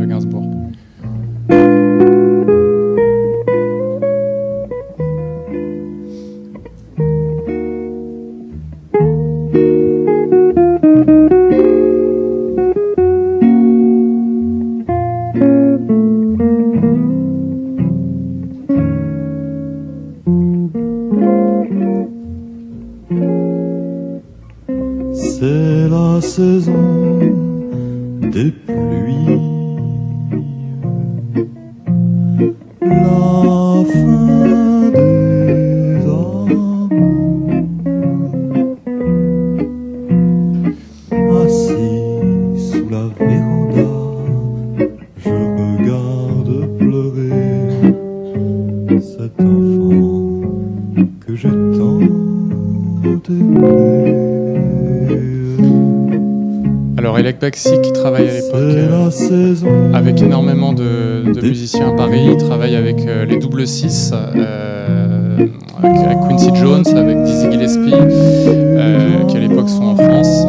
[57.39, 62.27] Baksik qui travaille à l'époque euh, avec énormément de, de musiciens à Paris.
[62.31, 65.45] Il travaille avec euh, les Double Six, euh,
[65.81, 67.93] avec, avec Quincy Jones, avec Dizzy Gillespie,
[69.27, 70.45] qui à l'époque sont en France.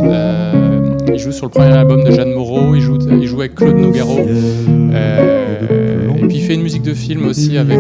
[1.13, 3.77] Il joue sur le premier album de Jeanne Moreau, il joue, il joue avec Claude
[3.77, 4.19] Nougaro.
[4.19, 7.79] Et puis il fait une musique de film aussi avec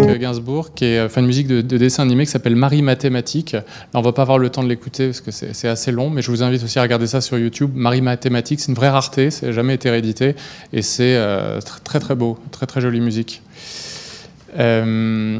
[0.66, 3.52] euh, qui est enfin une musique de, de dessin animé qui s'appelle Marie Mathématique.
[3.52, 6.22] Là, on va pas avoir le temps de l'écouter parce que c'est assez long, mais
[6.22, 7.70] je vous invite aussi à regarder ça sur YouTube.
[7.74, 10.34] Marie Mathématique, c'est une vraie rareté, ça n'a jamais été réédité
[10.72, 13.42] et c'est euh, tr- très très beau, très très jolie musique.
[14.58, 15.38] Euh,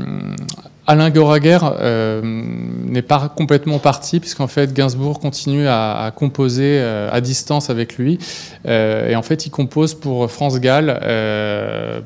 [0.90, 7.20] Alain Goraguer euh, n'est pas complètement parti, puisqu'en fait Gainsbourg continue à, composer euh, à
[7.20, 8.18] distance avec lui.
[8.66, 10.88] Euh, et en fait, il compose pour France Gall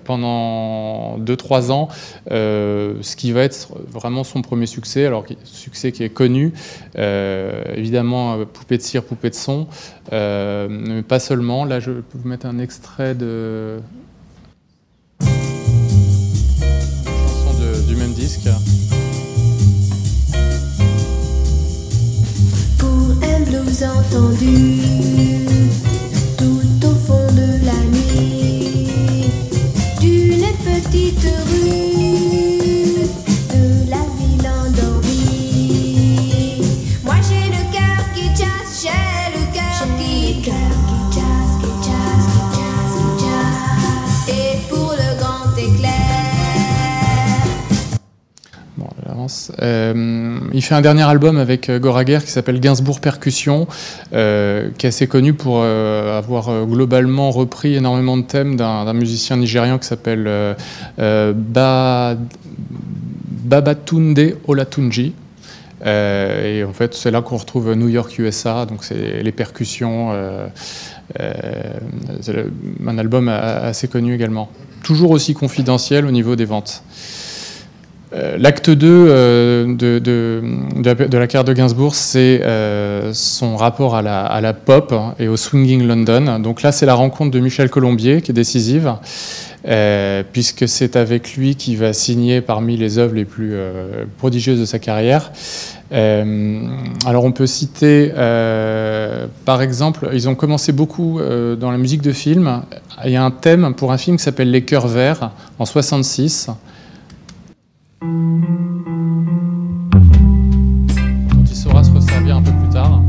[0.05, 1.89] pendant 2-3 ans,
[2.29, 6.53] ce qui va être vraiment son premier succès, alors succès qui est connu.
[6.95, 9.67] Évidemment, Poupée de cire, Poupée de son,
[10.13, 11.65] mais pas seulement.
[11.65, 13.79] Là, je peux vous mettre un extrait de.
[22.79, 22.89] Pour
[23.23, 24.81] un blues entendu
[26.39, 28.89] tout au fond de la nuit
[30.01, 31.94] d'une petite rue
[49.63, 53.67] Euh, il fait un dernier album avec euh, Goraguer qui s'appelle Gainsbourg Percussion,
[54.13, 59.79] euh, qui est assez connu pour avoir globalement repris énormément de thèmes d'un musicien nigérian
[59.79, 60.57] qui s'appelle
[60.97, 62.17] ba...
[63.45, 65.13] Babatunde Olatunji.
[65.85, 70.13] Et en fait, c'est là qu'on retrouve New York, USA, donc c'est les percussions.
[71.21, 71.79] euh,
[72.87, 74.49] un album assez connu également.
[74.83, 76.83] Toujours aussi confidentiel au niveau des ventes.
[78.15, 80.43] Euh, L'acte 2 euh, de,
[80.85, 85.37] la, carrière de Gainsbourg, c'est euh, son rapport à la, à la pop et au
[85.37, 86.39] swinging London.
[86.39, 88.95] Donc là, c'est la rencontre de Michel Colombier qui est décisive,
[90.33, 93.55] puisque c'est avec lui qu'il va signer parmi les œuvres les plus
[94.19, 95.33] prodigieuses de sa carrière.
[95.91, 98.13] Alors on peut citer,
[99.45, 101.19] par exemple, ils ont commencé beaucoup
[101.59, 102.63] dans la musique de film.
[103.05, 106.51] Il y a un thème pour un film qui s'appelle Les Cœurs Verts en 66.
[111.41, 113.01] Il saura se resservir un peu plus tard.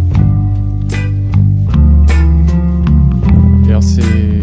[3.81, 4.41] C'est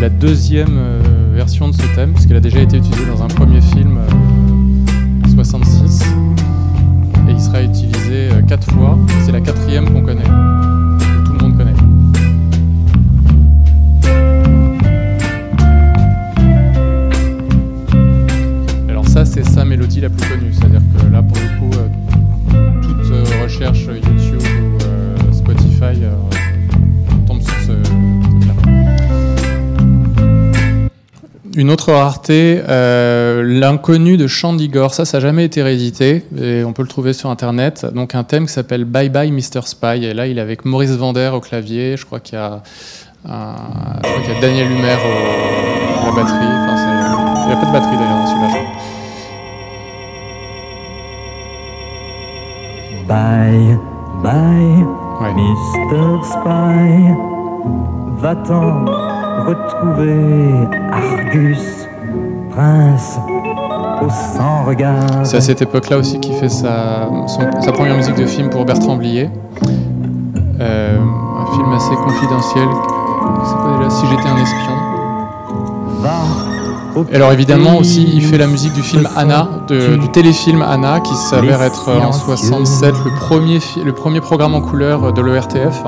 [0.00, 3.60] la deuxième euh, version de ce thème, puisqu'elle a déjà été utilisée dans un premier
[3.60, 6.04] film euh, en 66.
[7.28, 8.98] Et il sera utilisé euh, quatre fois.
[9.24, 10.28] C'est la quatrième qu'on connaît,
[19.76, 20.52] mélodie la plus connue.
[20.52, 21.88] C'est-à-dire que là, pour le coup, euh,
[22.80, 26.00] toute euh, recherche YouTube ou euh, Spotify
[27.26, 27.72] tombe sur ce.
[31.56, 34.92] Une autre rareté, l'inconnu de Chandigore.
[34.92, 37.86] Ça, ça n'a jamais été réédité et on peut le trouver sur Internet.
[37.94, 39.62] Donc un thème qui s'appelle Bye Bye Mr.
[39.64, 40.04] Spy.
[40.04, 41.96] Et là, il est avec Maurice Vander au clavier.
[41.96, 42.72] Je crois qu'il y y a
[44.40, 44.98] Daniel Humer
[46.02, 46.38] à la batterie.
[46.42, 48.93] Enfin, il n'y a pas de batterie d'ailleurs dans celui-là.
[53.08, 53.78] Bye,
[54.22, 54.84] bye,
[55.20, 55.32] Ouais.
[55.34, 56.22] Mr.
[56.24, 57.14] Spy.
[58.20, 58.84] Va-t'en
[59.46, 61.86] retrouver Argus,
[62.50, 63.18] prince
[64.02, 65.24] au sans regard.
[65.24, 68.64] C'est à cette époque-là aussi qu'il fait sa, son- sa première musique de film pour
[68.64, 69.30] Bertrand Blier.
[70.60, 72.68] Euh, un film assez confidentiel.
[73.44, 74.72] C'est quoi déjà Si j'étais un espion
[76.00, 76.20] Va
[77.12, 81.14] alors évidemment aussi, il fait la musique du film Anna, de- du téléfilm Anna, qui
[81.14, 82.48] s'avère être euh, en silencieux.
[82.48, 85.82] 67 le premier, le premier programme en couleur de l'ERTF,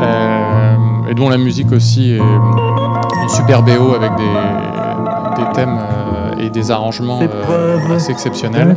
[0.00, 0.74] euh,
[1.10, 6.50] et dont la musique aussi est une super BO avec des, des thèmes euh, et
[6.50, 8.76] des arrangements euh, assez exceptionnels.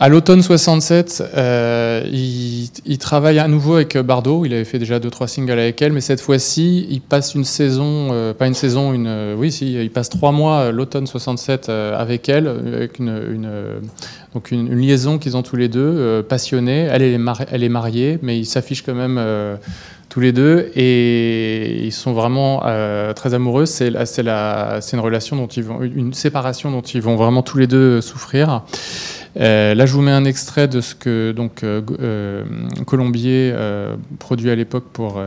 [0.00, 4.44] À l'automne 67, euh, il, il travaille à nouveau avec Bardot.
[4.44, 7.42] Il avait fait déjà deux trois singles avec elle, mais cette fois-ci, il passe une
[7.42, 11.68] saison, euh, pas une saison, une, euh, oui, il passe trois mois euh, l'automne 67
[11.68, 13.50] euh, avec elle, avec une,
[14.34, 16.88] donc une, liaison qu'ils ont tous les deux, passionnée.
[16.88, 19.20] Elle, est, mariée, mais ils s'affichent quand même
[20.08, 22.60] tous les deux et ils sont vraiment
[23.16, 23.66] très amoureux.
[23.66, 28.62] C'est une relation dont une séparation dont ils vont vraiment tous les deux souffrir.
[29.36, 32.44] Euh, là, je vous mets un extrait de ce que donc euh, euh,
[32.86, 33.54] Colombier
[34.18, 35.20] produit à l'époque pour.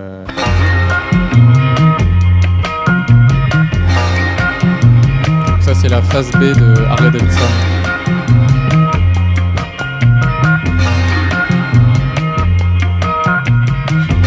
[5.62, 7.46] Ça, c'est la phase B de Harley Davidson.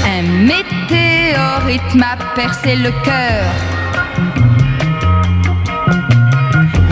[0.06, 3.44] Un météorite m'a percé le cœur.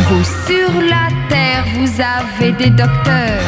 [0.09, 1.22] Vous sur la
[1.75, 3.43] vous avez des docteurs.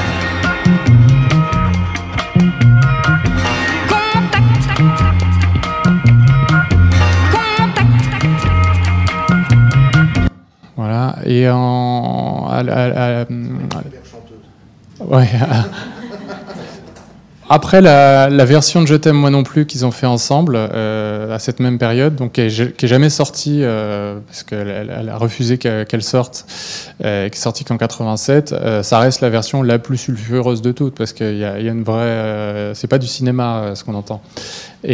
[10.76, 11.16] Voilà.
[11.24, 12.46] Et en.
[12.50, 13.24] à- à- à-
[15.00, 15.28] ouais.
[17.48, 21.03] Après la, la version de Je t'aime moi non plus qu'ils ont fait ensemble euh,
[21.34, 24.94] à cette même période, donc qui est, qui est jamais sortie euh, parce qu'elle elle-
[25.00, 26.46] elle a refusé qu'elle sorte,
[27.04, 28.52] euh, qui est sortie qu'en 87.
[28.52, 31.82] euh, ça reste la version la plus sulfureuse de toutes parce qu'il y, a une
[31.84, 34.20] vraie, c'est pas du cinéma ce qu'on entend.
[34.84, 34.90] Et,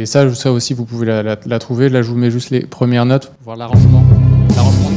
[0.00, 1.88] et ça, ça aussi vous pouvez la trouver.
[1.88, 4.02] Là, je vous mets juste les premières notes pour voir l'arrangement,
[4.56, 4.90] l'arrangement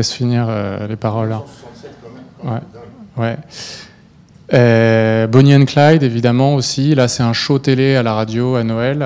[0.00, 1.32] laisse finir euh, les paroles.
[1.32, 2.60] hein.
[3.18, 3.36] Ouais.
[4.54, 6.94] Euh, Bonnie and Clyde, évidemment aussi.
[6.94, 9.02] Là, c'est un show télé à la radio à Noël.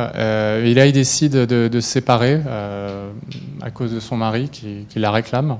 [0.64, 3.10] Et là, il décide de, de se séparer euh,
[3.60, 5.56] à cause de son mari qui, qui la réclame.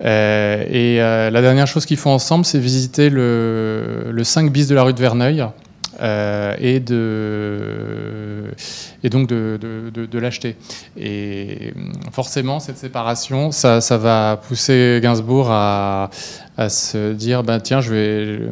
[0.00, 4.82] Et la dernière chose qu'ils font ensemble, c'est visiter le, le 5 bis de la
[4.82, 5.44] rue de Verneuil
[6.00, 8.07] et, de,
[9.02, 10.56] et donc de, l'acheter.
[10.96, 11.80] Et euh,
[12.12, 16.10] forcément, cette séparation, ça, va pousser Gainsbourg à,
[16.68, 18.48] se dire ben, tiens, je,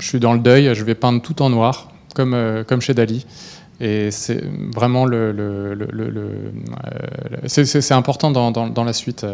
[0.00, 3.26] suis dans le deuil, je vais peindre tout en noir, comme, euh, chez Dali.
[3.80, 4.42] Et c'est
[4.74, 5.76] vraiment le, euh,
[7.46, 9.26] c'est- important dans, la suite.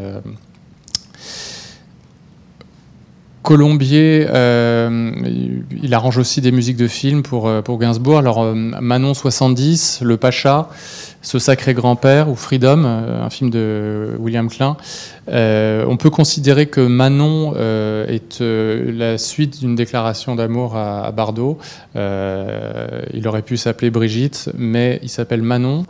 [3.43, 5.11] Colombier, euh,
[5.83, 8.19] il- arrange aussi des musiques de films pour, euh, Gainsbourg.
[8.19, 10.69] Alors, euh, Manon 70, Le Pacha,
[11.25, 14.77] Ce sacré grand-père ou Freedom, un film de William Klein.
[15.29, 21.59] On peut considérer que Manon est la suite d'une déclaration d'amour à, Bardot.
[21.95, 25.85] Il aurait pu s'appeler Brigitte, mais il s'appelle Manon.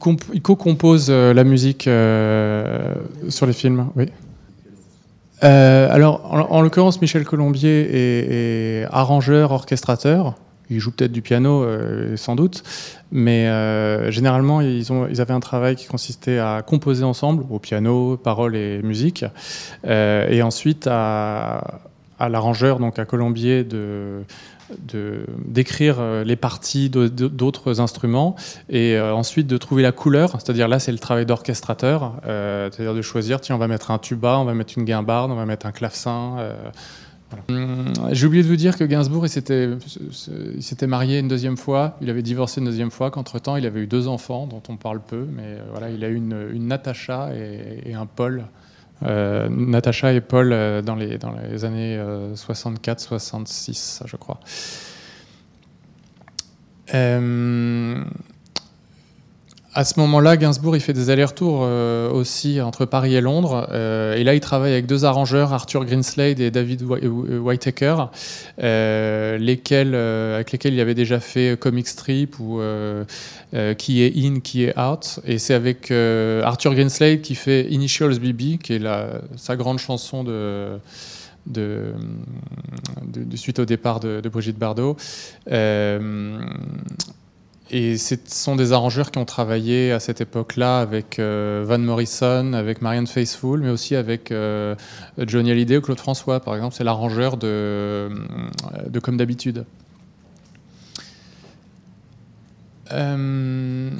[0.00, 2.94] Il, comp- il co-compose euh, la musique euh,
[3.28, 4.06] sur les films, oui.
[5.44, 10.34] Euh, alors, en, en l'occurrence, Michel Colombier est, arrangeur, orchestrateur.
[10.70, 11.66] Il joue peut-être du piano,
[12.14, 12.62] sans doute,
[13.10, 13.46] mais
[14.12, 18.80] généralement, ils, ils avaient un travail qui consistait à composer ensemble, au piano, paroles et
[18.82, 19.24] musique,
[19.84, 21.80] et ensuite à,
[22.20, 24.22] à l'arrangeur, donc à Colombier, de
[25.44, 28.36] d'écrire euh, les parties d'autres instruments
[28.68, 32.94] et euh, ensuite de trouver la couleur, c'est-à-dire là c'est le travail d'orchestrateur, euh, c'est-à-dire
[32.94, 35.46] de choisir, tiens on va mettre un tuba, on va mettre une guimbarde, on va
[35.46, 36.36] mettre un clavecin.
[37.48, 42.10] Hum, J'ai oublié de vous dire que Gainsbourg il s'était marié une deuxième fois, il
[42.10, 45.26] avait divorcé une deuxième fois, qu'entre-temps il avait eu deux enfants dont on parle peu,
[45.32, 48.44] mais voilà il a eu une, une Natacha et un Paul.
[49.02, 51.98] Euh, Natacha et Paul euh, dans, les, dans les années
[52.34, 54.40] 64-66, je crois.
[59.72, 63.68] À ce moment-là, Gainsbourg il fait des allers-retours euh, aussi entre Paris et Londres.
[63.70, 67.38] Euh, et là, il travaille avec deux arrangeurs, Arthur Greenslade et David Whi- euh,
[69.38, 72.60] lesquels, avec lesquels il avait déjà fait Comic Strip ou
[73.78, 75.20] Qui est In, Qui est Out.
[75.24, 80.24] Et c'est avec Arthur Greenslade qui fait Initials BB, qui est la, sa grande chanson
[80.24, 80.80] de.
[83.36, 84.96] Suite au départ de, Brigitte Bardot.
[87.70, 92.52] Et ce sont des arrangeurs qui ont travaillé à cette époque-là avec euh, Van Morrison,
[92.52, 94.74] avec Marianne Faithfull, mais aussi avec euh,
[95.18, 96.74] Johnny Hallyday ou Claude François, par exemple.
[96.74, 98.10] C'est l'arrangeur de,
[98.88, 99.64] de Comme d'habitude.
[102.92, 103.90] Euh,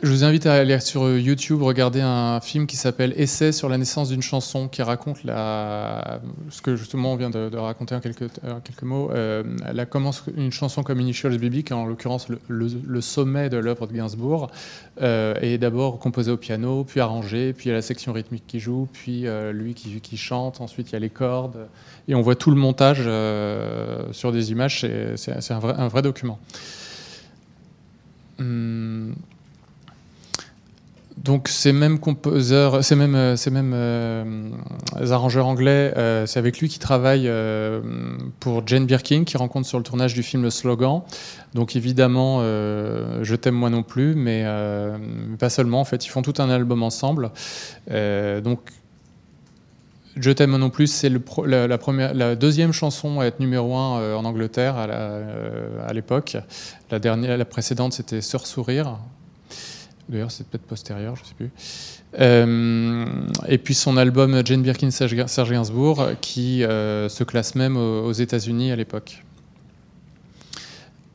[0.00, 3.78] je vous invite à aller sur YouTube regarder un film qui s'appelle Essai sur la
[3.78, 9.10] naissance d'une chanson, qui raconte ce que justement on vient de, raconter en quelques, mots.
[9.10, 9.42] Euh,
[9.72, 13.88] la commence une chanson comme Initials BB, qui est en l'occurrence le, sommet de l'œuvre
[13.88, 14.52] de Gainsbourg,
[15.02, 18.44] euh, est d'abord composée au piano, puis arrangée, puis il y a la section rythmique
[18.46, 21.66] qui joue, puis euh, lui qui, chante, ensuite il y a les cordes,
[22.06, 24.86] et on voit tout le montage euh, sur des images,
[25.16, 26.38] c'est- un un vrai document.
[28.38, 29.16] Hum,
[31.24, 34.50] donc ces mêmes composeurs, ces mêmes, euh, ces mêmes euh,
[35.10, 37.80] arrangeurs anglais, euh, c'est avec lui qu'il travaille euh,
[38.40, 41.02] pour Jane Birkin, qui rencontre sur le tournage du film Le Slogan.
[41.54, 44.44] Donc évidemment, je t'aime moi non plus, mais
[45.38, 45.80] pas seulement.
[45.80, 47.30] En fait, ils font tout un album ensemble.
[47.90, 48.60] Donc
[50.16, 51.10] je t'aime moi non plus, c'est
[51.46, 51.78] la, la
[52.14, 56.36] la deuxième chanson à être numéro un en Angleterre à la- l'époque.
[56.90, 58.98] La dernière, la précédente, c'était Sœur sourire.
[60.08, 61.50] D'ailleurs, c'est peut-être postérieur, je ne sais plus.
[62.18, 63.04] Euh,
[63.46, 65.14] et puis son album Jane Birkin Serge
[65.50, 69.24] Gainsbourg, qui euh, se classe même aux États-Unis à l'époque.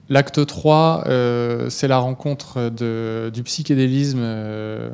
[0.09, 4.89] L'acte 3, euh, c'est la rencontre du psychédélisme, euh,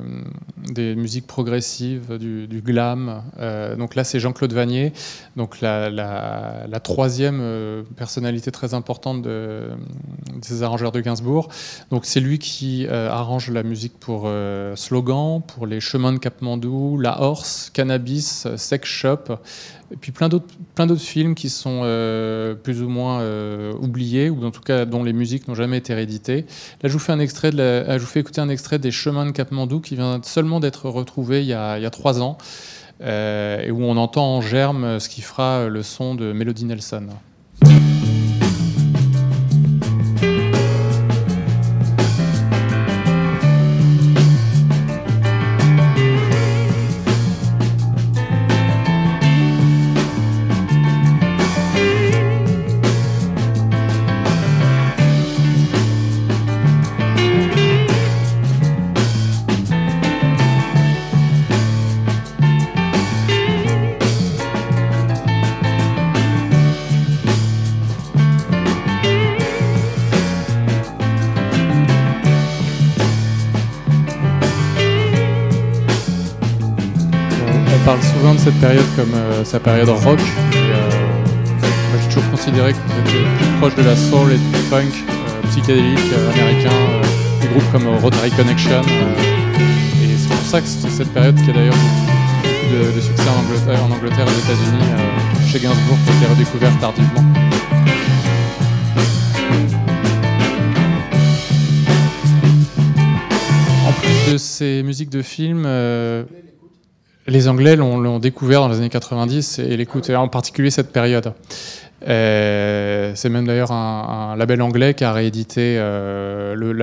[0.71, 3.23] des musiques progressives, du, glam.
[3.39, 4.93] Euh, donc là, c'est Jean-Claude Vanier,
[5.35, 7.41] donc la, troisième
[7.97, 9.69] personnalité très importante de,
[10.47, 11.49] des arrangeurs de Gainsbourg.
[11.89, 14.29] Donc c'est lui qui arrange la musique pour
[14.75, 19.39] Slogan, pour les Chemins de Capmandou, La Horse, Cannabis, Sex Shop,
[19.91, 24.29] et puis plein d'autres plein d'autres films qui sont euh, plus ou moins euh, oubliés
[24.29, 26.45] ou en tout cas dont les musiques n'ont jamais été rééditées.
[26.81, 29.25] Là, je vous fais un extrait euh, je vous fais écouter un extrait des Chemins
[29.25, 32.37] de Capmandou qui vient seulement d'être retrouvé il y a, il y a trois ans
[33.01, 37.07] euh, et où on entend en germe ce qui fera le son de Melody Nelson.
[77.81, 80.19] On parle souvent de cette période comme euh, sa période rock.
[80.55, 80.89] Euh,
[81.91, 85.47] moi, j'ai toujours considéré que c'était plus proche de la soul et du funk euh,
[85.49, 86.75] psychédélique euh, américain,
[87.41, 88.81] des groupes comme Rotary Connection.
[88.81, 93.29] et c'est pour ça que c'est cette période qui a d'ailleurs beaucoup de, de succès
[93.29, 97.23] en Angleterre, en Angleterre et aux États-Unis, chez Gainsbourg, qui a été redécouverte tardivement.
[103.87, 105.65] En plus de ces musiques de films,
[107.29, 111.33] les Anglais l'ont découvert dans les années 90 et l'écoutent, et en particulier cette période.
[112.07, 116.73] Euh, c'est même d'ailleurs un, label anglais qui a réédité euh, le-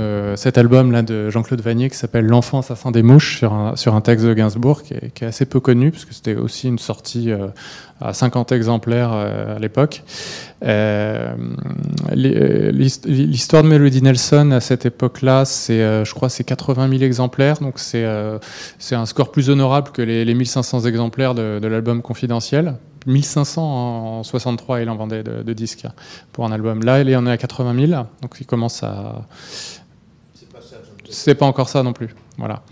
[0.00, 4.00] euh, cet album là de Jean-Claude Vanier qui s'appelle L'enfant assassin des mouches sur un,
[4.00, 7.30] texte de Gainsbourg qui est, assez peu connu parce que c'était aussi une sortie
[8.00, 10.02] à 50 exemplaires à l'époque.
[12.12, 17.78] L'histoire de Melody Nelson à cette époque-là, c'est, je crois, c'est 80 000 exemplaires, donc
[17.78, 22.74] c'est un score plus honorable que les, les 1500 exemplaires de, de l'album confidentiel.
[23.06, 23.62] 1500
[24.18, 25.86] en 63, il en vendait de, de disques
[26.32, 26.82] pour un album.
[26.84, 29.26] Là, il en est à 80 000, donc il commence à.
[31.10, 32.14] C'est pas encore ça non plus.
[32.38, 32.62] Voilà.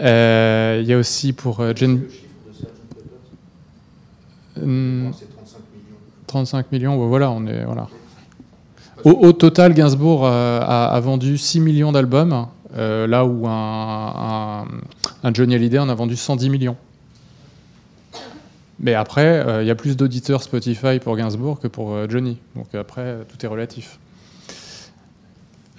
[0.00, 2.00] Euh, Il y a aussi pour euh, Jane.
[4.60, 5.10] Hmm,
[6.26, 7.86] 35 millions, ouais, voilà, on est voilà.
[9.04, 13.52] Au, au total, Gainsbourg euh, a, a vendu 6 millions d'albums, euh, là où un,
[13.52, 14.66] un-
[15.22, 16.76] un Johnny Hallyday en a vendu 110 millions.
[18.80, 22.38] Mais après, euh, il y a plus d'auditeurs Spotify pour Gainsbourg que pour euh, Johnny.
[22.54, 23.98] Donc après, tout est relatif.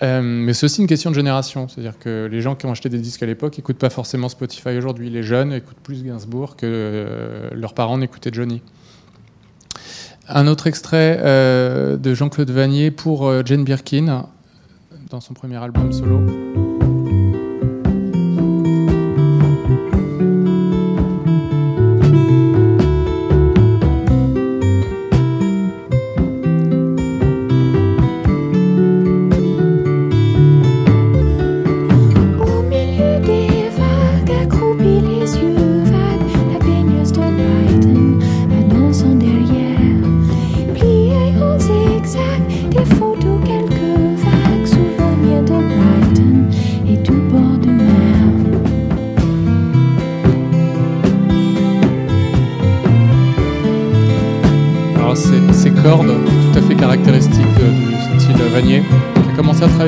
[0.02, 1.68] Euh, mais c'est aussi une question de génération.
[1.68, 4.78] C'est-à-dire que les gens qui ont acheté des disques à l'époque n'écoutent pas forcément Spotify
[4.78, 5.10] aujourd'hui.
[5.10, 8.62] Les jeunes écoutent plus Gainsbourg que leurs parents n'écoutaient Johnny.
[10.28, 14.28] Un autre extrait de Jean-Claude Vanier pour Jane Birkin
[15.10, 16.69] dans son premier album solo.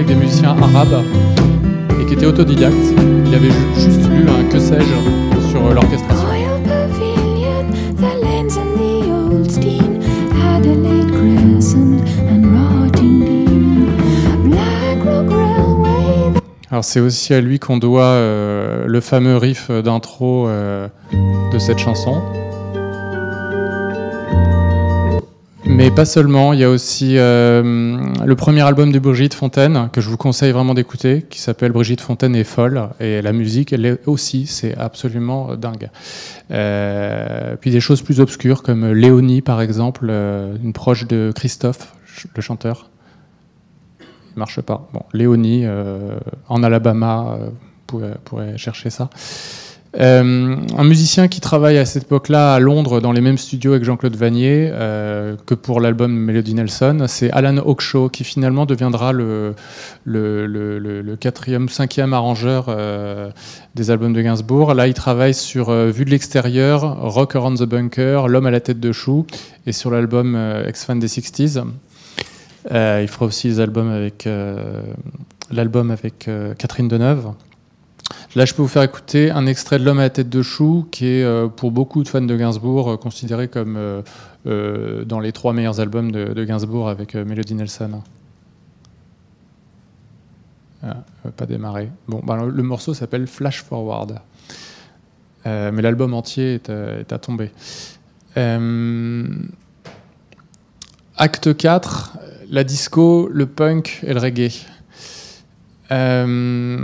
[0.02, 1.04] Avec des musiciens arabes
[2.02, 2.74] et qui était autodidacte.
[3.28, 6.28] Il avait ju- juste lu un que sais-je sur euh, l'orchestration.
[16.72, 20.88] Alors c'est aussi à lui qu'on doit euh, le fameux riff d'intro euh,
[21.52, 22.22] de cette chanson.
[25.96, 30.10] Pas seulement, il y a aussi euh, le premier album de Brigitte Fontaine que je
[30.10, 34.00] vous conseille vraiment d'écouter, qui s'appelle Brigitte Fontaine est folle, et la musique, elle est
[34.08, 35.90] aussi, c'est absolument dingue.
[36.50, 41.94] Euh, puis des choses plus obscures comme Léonie par exemple, euh, une proche de Christophe,
[42.08, 42.90] ch- le chanteur.
[44.00, 44.88] Il marche pas.
[44.94, 45.66] Bon, Léonie,
[46.48, 47.38] en Alabama,
[47.92, 49.10] vous pourrez chercher ça.
[50.00, 53.84] Euh, un musicien qui travaille à cette époque-là à Londres dans les mêmes studios avec
[53.84, 59.54] Jean-Claude Vanier euh, que pour l'album Melody Nelson, c'est Alan Hawkshaw qui finalement deviendra le,
[60.06, 63.32] le, le, quatrième, cinquième arrangeur euh,
[63.76, 64.74] des albums de Gainsbourg.
[64.74, 68.80] Là, il travaille sur Vue de l'extérieur, Rock Around the Bunker, L'homme à la tête
[68.80, 69.26] de chou
[69.68, 70.38] et sur l'album
[70.68, 71.64] Ex-Fan des 60s.
[72.72, 74.28] Euh, il fera aussi les albums avec
[75.52, 77.34] l'album avec Catherine Deneuve.
[78.36, 80.88] Là, je peux vous faire écouter un extrait de L'homme à la tête de chou,
[80.90, 85.34] qui est euh, pour beaucoup de fans de Gainsbourg euh, considéré comme euh, dans les
[85.34, 88.02] trois meilleurs albums de, Gainsbourg avec Melody Nelson.
[90.84, 90.98] Ah,
[91.36, 91.90] pas démarrer.
[92.08, 94.20] Bon, ben, le, morceau s'appelle Flash Forward,
[95.46, 96.70] mais l'album entier est,
[97.12, 97.52] à- tomber.
[101.18, 102.18] Acte 4,
[102.50, 104.66] la disco, le punk et le reggae.
[105.92, 106.78] Euh,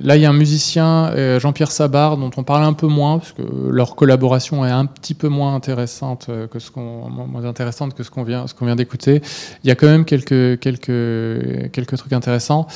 [0.00, 3.18] là, il y a un musicien, euh, Jean-Pierre Sabar, dont on parle un peu moins,
[3.18, 7.44] parce que leur collaboration est un petit peu moins intéressante euh, que ce qu'on moins
[7.44, 9.22] intéressante que ce qu'on vient, ce qu'on vient d'écouter.
[9.62, 12.66] Il y a quand même quelques quelques quelques trucs intéressants.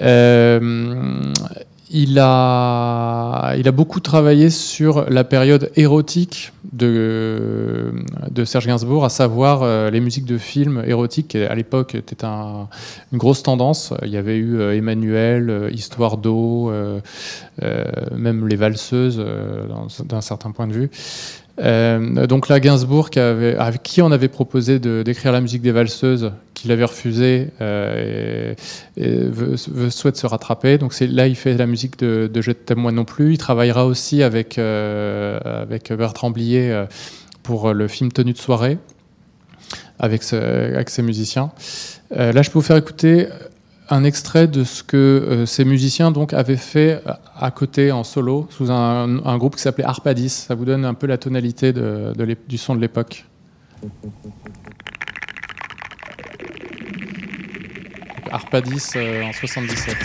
[0.00, 1.32] Euh,
[1.92, 7.92] il a, il a beaucoup travaillé sur la période érotique de,
[8.30, 12.24] de Serge Gainsbourg, à savoir euh, les musiques de films érotiques, qui à l'époque était
[12.24, 12.68] un,
[13.12, 13.92] une grosse tendance.
[14.02, 16.72] Il y avait eu euh, Emmanuel, euh, Histoire d'eau,
[18.16, 19.22] même les valseuses
[20.04, 20.90] d'un certain point de vue.
[21.60, 26.72] Euh, donc là, Gainsbourg, avec qui on avait proposé d'écrire la musique des valseuses, qu'il
[26.72, 28.54] avait refusé, euh,
[28.96, 29.18] et,
[29.90, 30.78] souhaite se rattraper.
[30.78, 33.34] Donc là, il fait la musique de, de Je moi non plus.
[33.34, 36.84] Il travaillera aussi avec, euh, avec Bertrand Blier
[37.42, 38.78] pour le film Tenue de soirée,
[39.98, 41.52] avec, ses musiciens.
[42.10, 43.28] Là, je peux vous faire écouter
[43.92, 47.02] un extrait de ce que euh, ces musiciens donc avaient fait
[47.36, 50.30] à- côté en solo sous un, groupe qui s'appelait Arpadis.
[50.30, 53.26] Ça vous donne un peu la tonalité du son de l'époque.
[58.30, 59.96] Arpadis euh, en 77.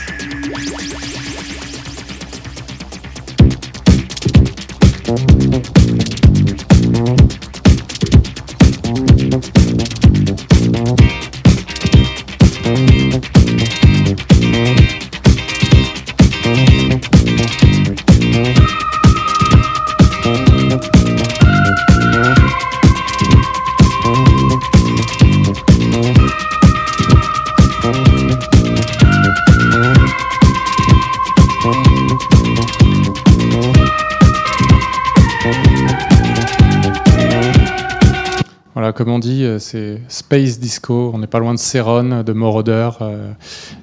[38.97, 41.11] Comme on dit, euh, c'est Space Disco.
[41.13, 43.31] On n'est pas loin de Céron, de Moroder, euh,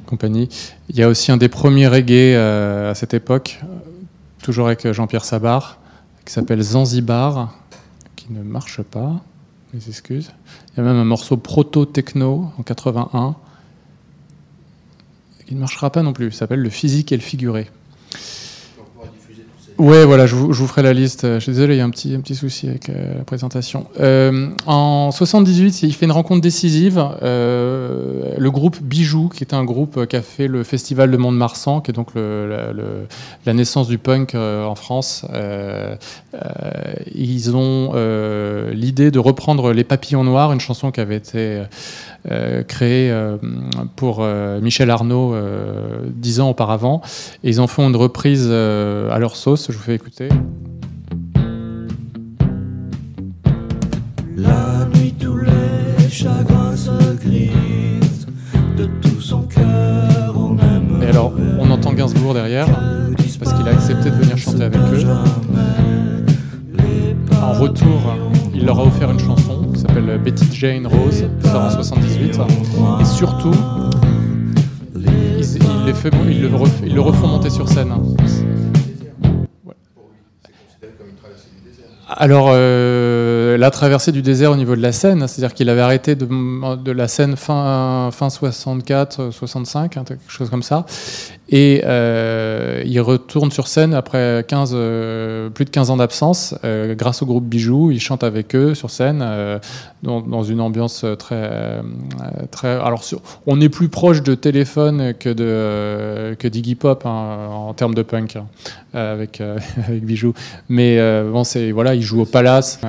[0.06, 0.48] compagnie.
[0.88, 3.66] Il y a aussi un des premiers reggae euh, à cette époque, euh,
[4.42, 5.78] toujours avec Jean-Pierre Sabar,
[6.24, 7.54] qui s'appelle Zanzibar,
[8.16, 9.22] qui ne marche pas.
[9.72, 10.32] Mes excuses.
[10.72, 13.36] Il y a même un morceau proto-techno en 81,
[15.46, 16.26] qui ne marchera pas non plus.
[16.26, 17.70] Il s'appelle Le physique et le figuré.
[19.76, 21.22] Ouais, voilà, je vous, ferai la liste.
[21.24, 23.86] Je suis désolé, il y a un petit, un petit souci avec euh, la présentation.
[23.98, 27.04] Euh, en 78, il fait une rencontre décisive.
[27.22, 31.80] Euh, le groupe Bijou, qui est un groupe qui a fait le festival de Mont-de-Marsan,
[31.80, 32.72] qui est donc la,
[33.46, 35.26] la naissance du punk euh, en France.
[35.32, 35.96] Euh,
[36.34, 41.62] euh, ils ont euh, l'idée de reprendre Les Papillons Noirs, une chanson qui avait été
[42.30, 43.36] euh, créée euh,
[43.96, 45.34] pour euh, Michel Arnaud
[46.08, 47.02] dix ans auparavant.
[47.42, 49.66] Et ils en font une reprise à leur sauce.
[49.70, 50.28] Je vous fais écouter.
[54.36, 58.26] La nuit, tous les chagrins se grisent.
[58.76, 61.02] De tout son cœur, on aime.
[61.02, 62.66] Et alors, on entend Gainsbourg derrière,
[63.38, 65.06] parce qu'il a accepté de venir chanter avec eux.
[67.42, 68.00] En retour,
[68.54, 72.38] il leur a offert une chanson qui s'appelle Betty Jane Rose, sort en 78.
[73.00, 73.50] Et surtout,
[74.96, 76.48] ils, fait- le,
[76.94, 77.92] le refont monter sur scène.
[79.64, 79.74] Ouais.
[82.16, 86.14] Alors, euh, la traversée du désert au niveau de la Seine, c'est-à-dire qu'il avait arrêté
[86.14, 86.26] de,
[86.76, 90.84] de la Seine fin, fin 64, 65, hein, quelque chose comme ça.
[91.50, 96.94] Et euh, il retourne sur scène après 15, euh, plus de 15 ans d'absence, euh,
[96.94, 97.90] grâce au groupe Bijoux.
[97.90, 99.24] Il chante avec eux sur scène,
[100.02, 101.82] dans, une ambiance très.
[102.50, 103.02] très alors,
[103.46, 108.36] on est plus proche de téléphone que, de, d'Iggy Pop hein, en termes de punk,
[108.36, 108.46] hein,
[108.94, 109.40] avec,
[109.86, 110.34] avec Bijoux.
[110.68, 111.42] Mais bon,
[111.74, 112.80] voilà, ils jouent au Palace.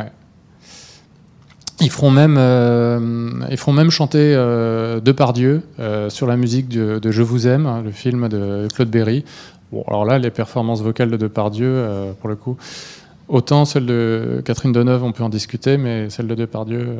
[1.81, 7.11] Ils feront même, euh, ils feront même chanter euh, Depardieu euh, sur la musique de,
[7.11, 9.25] Je vous aime, hein, le film de Claude Berry.
[9.71, 12.55] Bon, alors là, les performances vocales de Depardieu, euh, pour le coup,
[13.27, 16.99] autant celle de Catherine Deneuve, on peut en discuter, mais celle de Depardieu.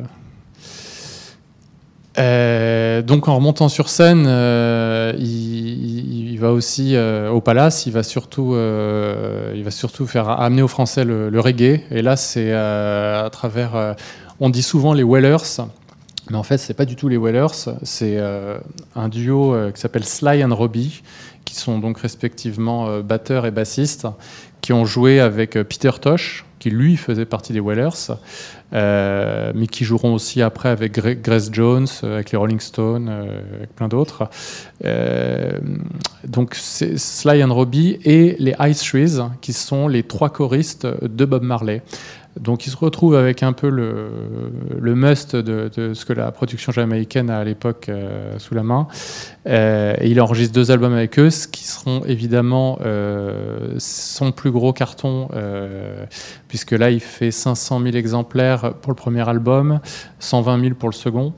[2.18, 4.26] donc en remontant sur scène,
[5.18, 6.98] il, va aussi
[7.32, 8.58] au Palace, il va surtout,
[9.56, 11.82] il va surtout faire amener aux Français le, reggae.
[11.92, 13.96] Et là, c'est à travers,
[14.40, 15.62] on dit souvent les Wellers,
[16.30, 18.58] mais en fait, c'est pas du tout les Wellers, c'est euh,
[18.96, 21.04] un duo euh, qui s'appelle Sly and Robbie,
[21.46, 24.08] qui sont donc respectivement euh, batteur et bassiste,
[24.62, 28.16] qui ont joué avec Peter Tosh, qui lui faisait partie des Wellers,
[28.72, 34.28] mais qui joueront aussi après avec Grace Jones, avec les Rolling Stones, avec plein d'autres.
[36.28, 41.26] Donc c'est Sly and Robbie et les Ice Trees, qui sont les trois choristes de
[41.26, 41.84] Bob Marley.
[42.40, 47.30] Donc il se retrouve avec un peu le, must de, ce que la production jamaïcaine
[47.30, 48.88] a à l'époque euh, sous la main.
[49.48, 54.52] Euh, et il enregistre deux albums avec eux, ce qui seront évidemment euh, son plus
[54.52, 55.30] gros carton,
[56.48, 59.80] puisque là il fait 500 000 exemplaires pour le premier album,
[60.20, 61.34] 120 000 pour le second.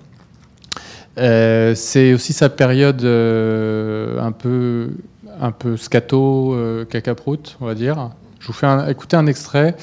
[1.15, 4.89] C'est aussi sa période un peu
[5.39, 6.57] un peu scato,
[6.89, 8.09] cacaproute, on va dire.
[8.39, 9.75] Je vous fais écouter un extrait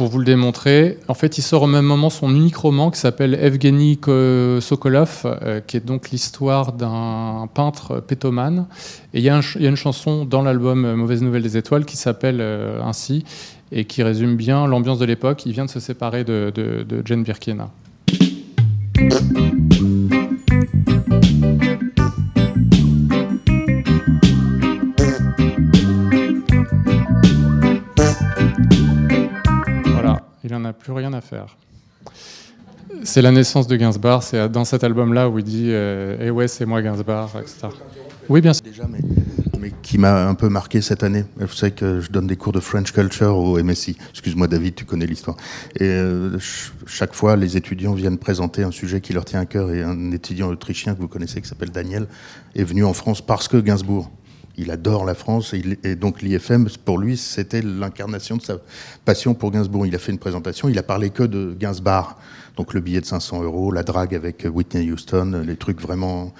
[0.00, 0.96] pour vous le démontrer.
[1.08, 5.26] En fait, il sort au même moment son unique roman qui s'appelle Evgeny Ko- Sokolov,
[5.26, 8.64] euh, qui est donc l'histoire d'un peintre pétomane.
[9.12, 11.20] Et il y, a un ch- il y a une chanson dans l'album euh, Mauvaise
[11.22, 13.26] Nouvelle des Étoiles qui s'appelle euh, ainsi
[13.72, 15.44] et qui résume bien l'ambiance de l'époque.
[15.44, 17.68] Il vient de se séparer de, de- de Jane Birkin.
[30.80, 31.56] Plus rien à faire.
[33.04, 36.48] C'est la naissance de Gainsbourg, c'est dans cet album-là où il dit euh, Eh ouais,
[36.48, 37.68] c'est moi Gainsbourg, etc.
[38.28, 38.62] Oui, bien sûr.
[39.60, 41.24] Mais, qui m'a un peu marqué cette année.
[41.36, 43.96] Vous savez que je donne des cours de French Culture au MSI.
[44.10, 45.36] Excuse-moi, David, tu connais l'histoire.
[45.76, 49.46] Et euh, ch- chaque fois, les étudiants viennent présenter un sujet qui leur tient à
[49.46, 49.70] cœur.
[49.72, 52.06] Et un étudiant autrichien que vous connaissez, qui s'appelle Daniel,
[52.54, 54.10] est venu en France parce que Gainsbourg.
[54.60, 58.56] Il adore la France et, il- et donc l'IFM, pour lui, c'était l'incarnation de sa
[59.04, 59.86] passion pour Gainsbourg.
[59.86, 62.16] Il a fait une présentation, il a parlé que de Gainsbourg.
[62.56, 66.32] Donc le billet de 500 euros, la drague avec Whitney Houston, les trucs vraiment.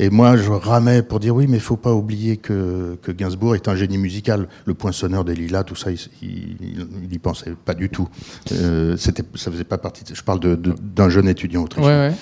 [0.00, 3.54] Et moi, je ramais pour dire oui, mais il faut pas oublier que, que Gainsbourg
[3.54, 4.48] est un génie musical.
[4.66, 6.56] Le poinçonneur des lilas, tout ça, il, il,
[7.04, 8.08] il y pensait pas du tout.
[8.52, 10.02] Euh, c'était, ça faisait pas partie.
[10.04, 11.88] de- je parle de- de- d'un jeune étudiant autrichien.
[11.88, 12.14] Ouais, ouais.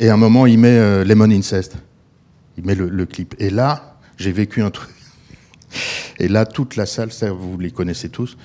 [0.00, 1.76] Et à un moment, il met euh, Lemon Incest.
[2.58, 3.36] Il met le, le clip.
[3.38, 3.91] Et là,
[4.22, 4.90] j'ai vécu un truc.
[6.18, 8.36] Et là, toute la salle, ça, vous les connaissez tous,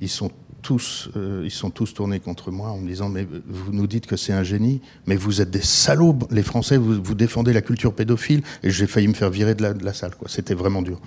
[0.00, 0.30] ils sont
[0.62, 4.06] tous, euh, ils sont tous tournés contre moi en me disant mais vous nous dites
[4.06, 7.62] que c'est un génie, mais vous êtes des salauds, les Français, vous, vous défendez la
[7.62, 10.12] culture pédophile, et j'ai failli me faire virer de la, de la salle.
[10.26, 11.00] C'était vraiment dur.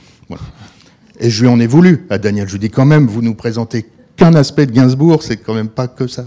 [1.19, 2.47] Et je lui en ai voulu à Daniel.
[2.47, 5.69] Je lui dis quand même, vous nous présentez qu'un aspect de Gainsbourg, c'est quand même
[5.69, 6.25] pas que ça.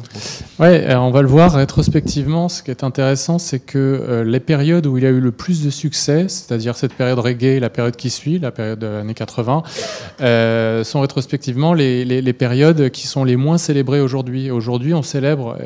[0.58, 2.48] Ouais, euh, on va le voir rétrospectivement.
[2.48, 5.64] Ce qui est intéressant, c'est que euh, les périodes où il a eu le plus
[5.64, 9.62] de succès, c'est-à-dire cette période reggae la période qui suit, la période des années 80,
[10.20, 14.50] euh, sont rétrospectivement les, périodes qui sont les moins célébrées aujourd'hui.
[14.50, 15.56] Aujourd'hui, on célèbre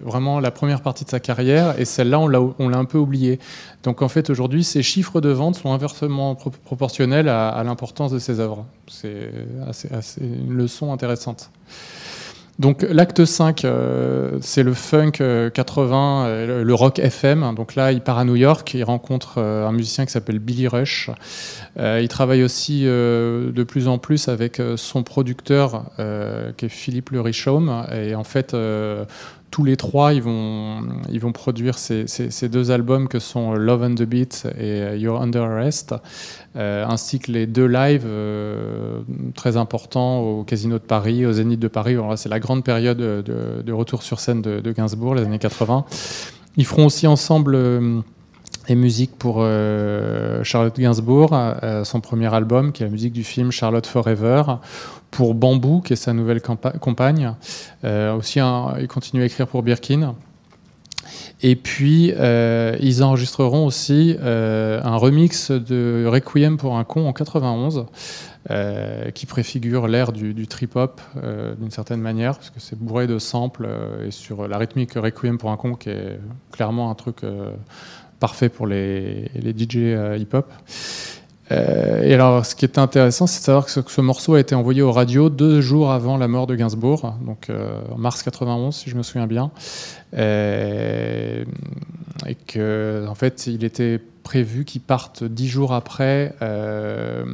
[0.00, 2.28] vraiment la première partie de sa carrière et celle-là, on
[2.68, 3.38] l'a un peu oubliée.
[3.84, 8.18] Donc en fait, aujourd'hui, ces chiffres de vente sont inversement pro- proportionnels à, l'importance de
[8.18, 8.66] ses œuvres.
[8.88, 9.30] C'est
[9.66, 9.88] assez-
[10.24, 11.50] une leçon intéressante.
[12.58, 17.54] Donc l'acte 5, euh, c'est le funk euh, 80, euh, le- le rock FM.
[17.54, 20.66] Donc là, il part à New York, il rencontre euh, un musicien qui s'appelle Billy
[20.66, 21.08] Rush.
[21.78, 26.64] Euh, il travaille aussi euh, de plus en plus avec euh, son producteur, euh, qui
[26.66, 27.86] est Philippe Le Richaume.
[27.94, 29.04] Et en fait, euh,
[29.50, 33.82] tous les trois, ils vont, ils vont produire ces, ces- deux albums que sont Love
[33.82, 35.94] and the Beat et euh, You're Under Arrest,
[36.56, 39.00] euh, ainsi que les deux lives euh,
[39.34, 41.96] très importants au Casino de Paris, au Zénith de Paris.
[42.16, 45.84] C'est la grande période de, retour sur scène de, Gainsbourg, les années 80.
[46.56, 48.00] Ils feront aussi ensemble euh,
[48.68, 53.24] les musiques pour euh, Charlotte Gainsbourg, euh, son premier album, qui est la musique du
[53.24, 54.42] film Charlotte Forever,
[55.10, 57.34] pour Bambou, qui est sa nouvelle compagne.
[57.84, 58.40] Euh, aussi,
[58.80, 60.14] il continue à écrire pour Birkin.
[61.40, 62.12] Et puis,
[62.80, 67.86] ils enregistreront aussi un remix de Requiem pour un con en 91,
[68.50, 71.00] euh, qui préfigure l'ère du, du trip-hop
[71.58, 73.68] d'une certaine manière, parce que c'est bourré de samples
[74.04, 77.22] et sur la rythmique Requiem pour un con, qui est clairement un truc
[78.20, 80.50] parfait pour les, DJ euh, hip-hop.
[81.50, 84.54] Euh, et alors, ce qui est intéressant, c'est de savoir que ce, morceau a été
[84.54, 88.74] envoyé aux radios deux jours avant la mort de Gainsbourg, donc euh, en mars 91,
[88.74, 89.50] si je me souviens bien,
[90.14, 91.44] Euh,
[92.26, 97.24] et que, en fait, il était prévu qu'il parte dix jours après à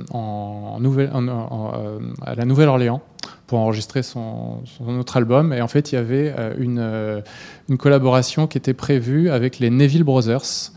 [2.36, 3.00] la Nouvelle-Orléans
[3.46, 5.52] pour enregistrer son, autre album.
[5.52, 7.22] Et en fait, il y avait une,
[7.68, 10.72] une collaboration qui était prévue avec les Neville Brothers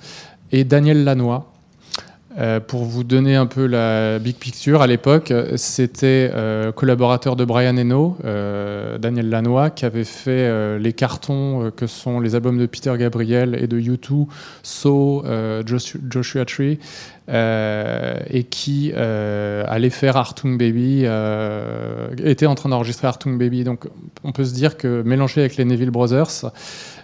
[0.51, 1.51] et Daniel Lanois.
[2.37, 7.43] Euh, pour vous donner un peu la big picture, à l'époque, c'était euh, collaborateur de
[7.45, 12.59] Brian Eno, euh, Daniel Lanois, qui avait fait euh, les cartons que sont les albums
[12.59, 14.27] de Peter Gabriel et de U2,
[14.61, 15.23] So,
[15.65, 16.79] Joshua, Joshua Tree,
[17.29, 21.05] et qui allait faire Artung Baby,
[22.23, 23.63] était en train d'enregistrer Artung Baby.
[23.63, 23.87] Donc
[24.23, 26.51] on peut se dire que mélangé avec les Neville Brothers,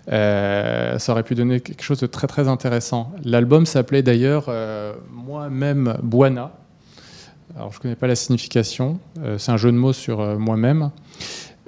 [0.07, 3.11] ça aurait pu donner quelque chose de très très intéressant.
[3.23, 6.51] L'album s'appelait d'ailleurs euh, Moi-même Buana.
[7.55, 10.37] Alors je ne connais pas la signification, euh, c'est un jeu de mots sur euh,
[10.37, 10.89] moi-même.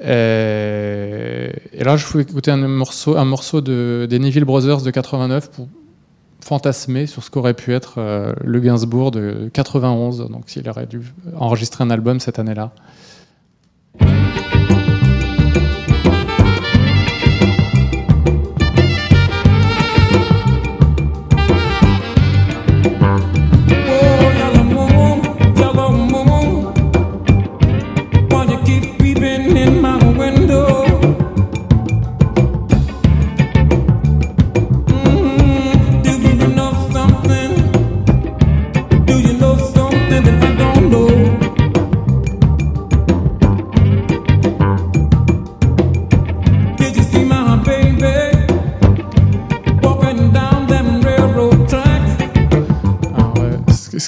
[0.04, 4.92] Euh, et là, je vous écouter un morceau, un morceau de, des Neville Brothers de
[4.92, 5.68] 89 pour
[6.42, 11.02] fantasmer sur ce qu'aurait pu être euh, le Gainsbourg de 91, donc s'il aurait dû
[11.38, 12.72] enregistrer un album cette année-là.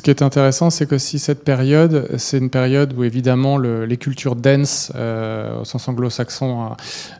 [0.08, 3.98] Qui est intéressant, c'est que si cette période, c'est une période où évidemment le- les
[3.98, 6.78] cultures dance, euh, au sens anglo-saxon, hein,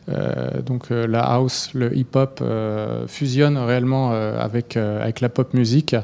[0.08, 5.96] euh, donc euh, la house, le hip-hop, euh, fusionnent réellement avec, avec la pop musique,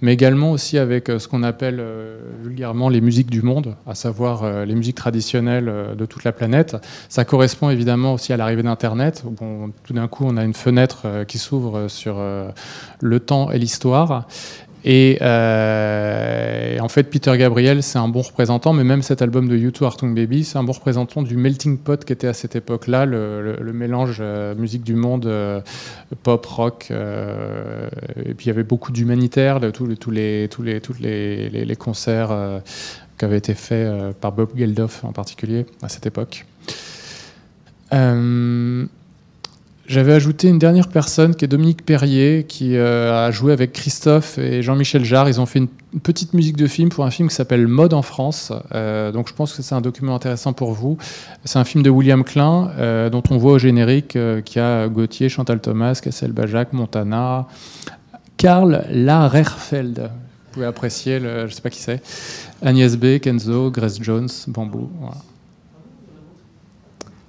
[0.00, 1.80] mais également aussi avec ce qu'on appelle
[2.42, 6.76] vulgairement les musiques du monde, à savoir les musiques traditionnelles de toute la planète.
[7.08, 11.06] Ça correspond évidemment aussi à l'arrivée d'Internet, où tout d'un coup on a une fenêtre
[11.28, 12.16] qui s'ouvre sur
[13.00, 14.26] le temps et l'histoire.
[14.84, 19.56] Et euh, en fait, Peter Gabriel, c'est un bon représentant, mais même cet album de
[19.56, 23.06] U2, Artung Baby, c'est un bon représentant du melting pot qui était à cette époque-là,
[23.06, 25.60] le, mélange euh, musique du monde, euh,
[26.24, 26.90] pop, rock.
[26.90, 31.76] et puis il y avait beaucoup d'humanitaire, tous les, tous les, tous les, tous les,
[31.78, 32.60] concerts
[33.18, 36.44] qui avaient été faits par Bob Geldof en particulier à cette époque.
[39.86, 44.38] J'avais ajouté une dernière personne qui est Dominique Perrier, qui euh, a joué avec Christophe
[44.38, 45.28] et Jean-Michel Jarre.
[45.28, 45.68] Ils ont fait une,
[46.02, 48.50] petite musique de film pour un film qui s'appelle Mode en France.
[48.74, 50.96] Euh, donc je pense que c'est un document intéressant pour vous.
[51.44, 54.88] C'est un film de William Klein, euh, dont on voit au générique qu'il y a
[54.88, 57.48] Gauthier, Chantal Thomas, Cassel Bajac, Montana,
[58.38, 59.98] Karl Lagerfeld.
[59.98, 62.00] Vous pouvez apprécier, je ne sais pas qui c'est.
[62.62, 64.88] Agnès B, Kenzo, Grace Jones, Bambou.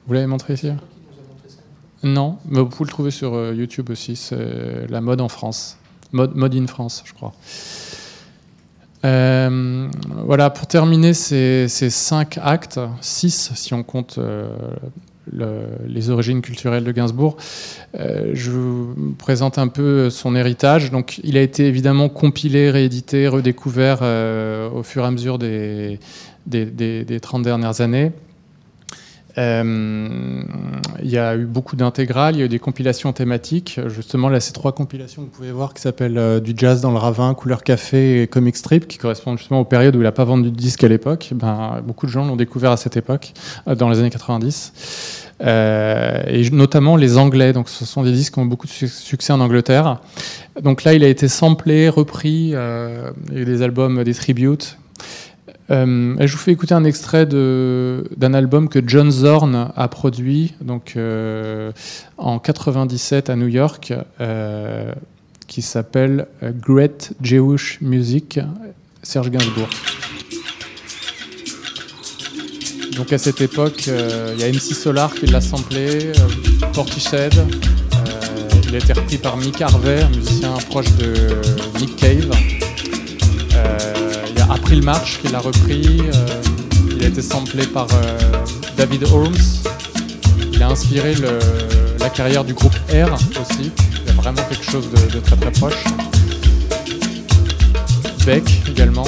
[0.07, 0.69] Vous l'avez montré ici
[2.03, 4.15] non, mais vous pouvez le trouver sur euh, YouTube aussi.
[4.15, 5.77] C'est la mode en France.
[6.11, 7.33] Mode, in France, je crois.
[9.05, 9.87] Euh,
[10.25, 14.47] voilà, pour terminer ces, cinq actes, six si on compte euh,
[15.31, 17.35] le- les origines culturelles de Gainsbourg,
[17.99, 20.91] euh, je vous présente un peu son héritage.
[20.91, 25.99] Donc, il a été évidemment compilé, réédité, redécouvert euh, au fur et à mesure des,
[26.45, 28.11] des, des- des 30 dernières années.
[29.37, 30.43] Euh,
[31.01, 33.79] il y a eu beaucoup d'intégrales, il y a eu des compilations thématiques.
[33.87, 36.91] Justement, là, ces trois compilations que vous pouvez voir qui s'appellent euh, Du jazz dans
[36.91, 40.11] le ravin, Couleur café et Comic Strip, qui correspondent justement aux périodes où il n'a
[40.11, 41.29] pas vendu de disques à l'époque.
[41.33, 43.33] Ben, beaucoup de gens l'ont découvert à cette époque,
[43.67, 45.23] euh, dans les années 90.
[45.41, 47.53] Euh, et notamment les Anglais.
[47.53, 49.99] Donc, ce sont des disques qui ont beaucoup de su- succès en Angleterre.
[50.61, 52.29] Donc là, il a été samplé, repris.
[52.29, 54.77] il y a eu des albums, des tributes.
[55.71, 60.93] Euh, je vous fais écouter un extrait d'un album que John Zorn a produit donc,
[60.95, 61.71] euh,
[62.17, 64.91] en 97 à New York, euh,
[65.47, 68.39] qui s'appelle Great Jewish Music,
[69.01, 69.69] Serge Gainsbourg.
[72.95, 76.11] Donc à cette époque, il y a MC Solar qui l'a samplé,
[76.73, 77.33] Portishead.
[78.67, 81.41] il a été repris par Mick Harvey, un musicien proche de
[81.79, 82.29] Nick Cave.
[84.49, 86.01] A April March qui l'a repris.
[86.01, 86.41] euh,
[86.95, 88.17] il a été samplé par euh,
[88.77, 89.35] David Holmes.
[90.53, 91.15] Il a inspiré
[91.99, 93.71] la carrière du groupe R aussi.
[94.01, 95.83] Il y a vraiment quelque chose de, de très très proche.
[98.25, 99.05] Beck également.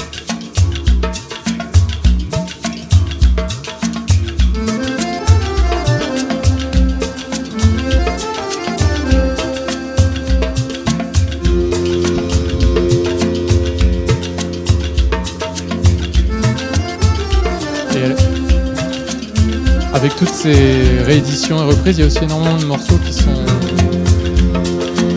[20.05, 23.43] Avec toutes ces rééditions et reprises, il y a aussi énormément de morceaux qui sont,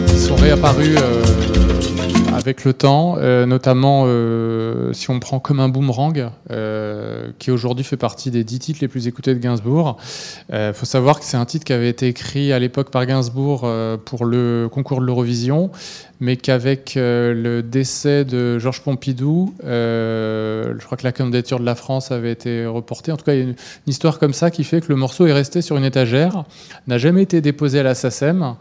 [0.07, 1.23] qui sont réapparus euh,
[2.35, 6.31] avec le temps, euh, notamment euh, si on prend comme un boomerang,
[7.19, 9.97] euh, qui aujourd'hui fait partie des dix titres les plus écoutés de Gainsbourg.
[10.51, 13.63] Il faut savoir que c'est un titre qui avait été écrit à l'époque par Gainsbourg
[13.65, 15.71] euh, pour le concours de l'Eurovision,
[16.21, 21.65] mais qu'avec euh, le décès de Georges Pompidou, euh, je crois que la candidature de
[21.65, 23.13] la France avait été reportée.
[23.13, 23.57] En tout cas, il y a une, une
[23.87, 26.45] histoire comme ça qui fait que le morceau est resté sur une étagère,
[26.87, 28.55] n'a jamais été déposé à la SACEM.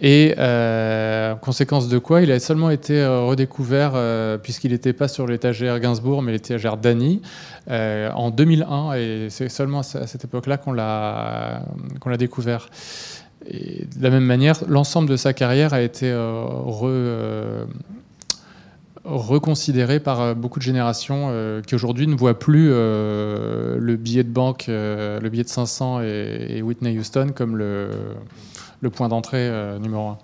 [0.00, 5.08] Et euh, conséquence de quoi, il a seulement été euh, redécouvert, euh, puisqu'il n'était pas
[5.08, 7.22] sur l'étagère Gainsbourg, mais l'étagère Dany,
[7.70, 8.94] euh, en 2001.
[8.94, 11.62] Et c'est seulement à ce- à cette époque-là qu'on l'a
[12.18, 12.68] découvert.
[13.50, 17.66] De la même manière, l'ensemble de sa carrière a été re-
[19.04, 21.30] reconsidéré par beaucoup de générations
[21.66, 26.62] qui aujourd'hui ne voient plus le billet de banque, le billet de 500 et, et
[26.62, 27.90] Whitney Houston comme le,
[28.84, 30.18] le point d'entrée euh, numéro un.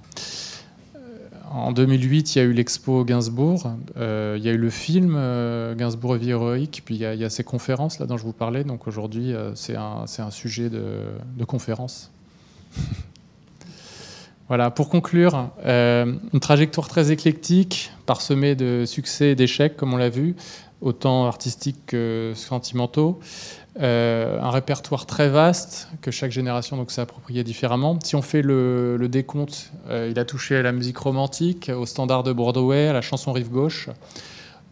[1.52, 5.14] En 2008, il y a eu l'expo Gainsbourg, euh, il y a eu le film
[5.16, 8.62] euh, Gainsbourg vie héroïque, puis il y, a, ces conférences là dont je vous parlais.
[8.62, 12.10] Donc aujourd'hui, euh, c'est un, sujet de, conférence.
[14.48, 19.96] Voilà, pour conclure, euh, une trajectoire très éclectique, parsemée de succès et d'échecs, comme on
[19.96, 20.34] l'a vu,
[20.80, 23.20] autant artistiques que sentimentaux.
[23.80, 27.98] Euh, un répertoire très vaste que chaque génération donc s'est approprié différemment.
[28.02, 32.24] Si on fait le, décompte, euh, il a touché à la musique romantique, au standard
[32.24, 33.88] de Broadway, à la chanson rive gauche,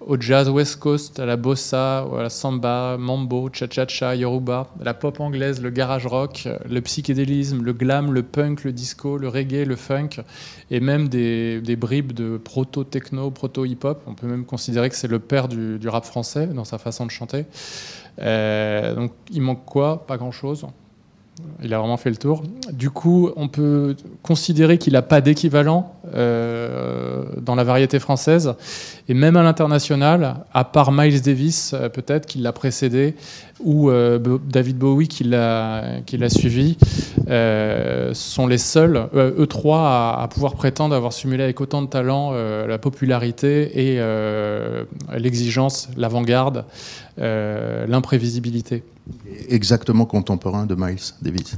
[0.08, 5.20] au jazz West Coast, à la bossa, à la samba, mambo, cha-cha-cha, yoruba, la pop
[5.20, 9.76] anglaise, le garage rock, le psychédélisme, le glam, le punk, le disco, le reggae, le
[9.76, 10.22] funk,
[10.70, 14.02] et même des, bribes de proto-techno, proto-hip-hop.
[14.06, 17.04] On peut même considérer que c'est le père du, du rap français dans sa façon
[17.04, 17.44] de chanter.
[18.20, 20.06] Euh, donc il manque quoi?
[20.06, 20.66] Pas grand-chose.
[21.62, 22.42] Il a vraiment fait le tour.
[22.72, 28.54] Du coup, on peut considérer qu'il n'a pas d'équivalent euh, dans la variété française.
[29.08, 33.14] Et même à l'international, à part Miles Davis, euh, peut-être, qui l'a précédé,
[33.60, 34.18] ou euh,
[34.48, 36.78] David Bowie, qui l'a suivi,
[38.12, 42.32] sont les seuls, eux trois, à, à pouvoir prétendre avoir simulé avec autant de talent
[42.32, 44.00] la popularité et
[45.16, 46.64] l'exigence, l'avant-garde,
[47.18, 48.84] l'imprévisibilité.
[49.48, 51.56] Exactement contemporain de Miles Davis.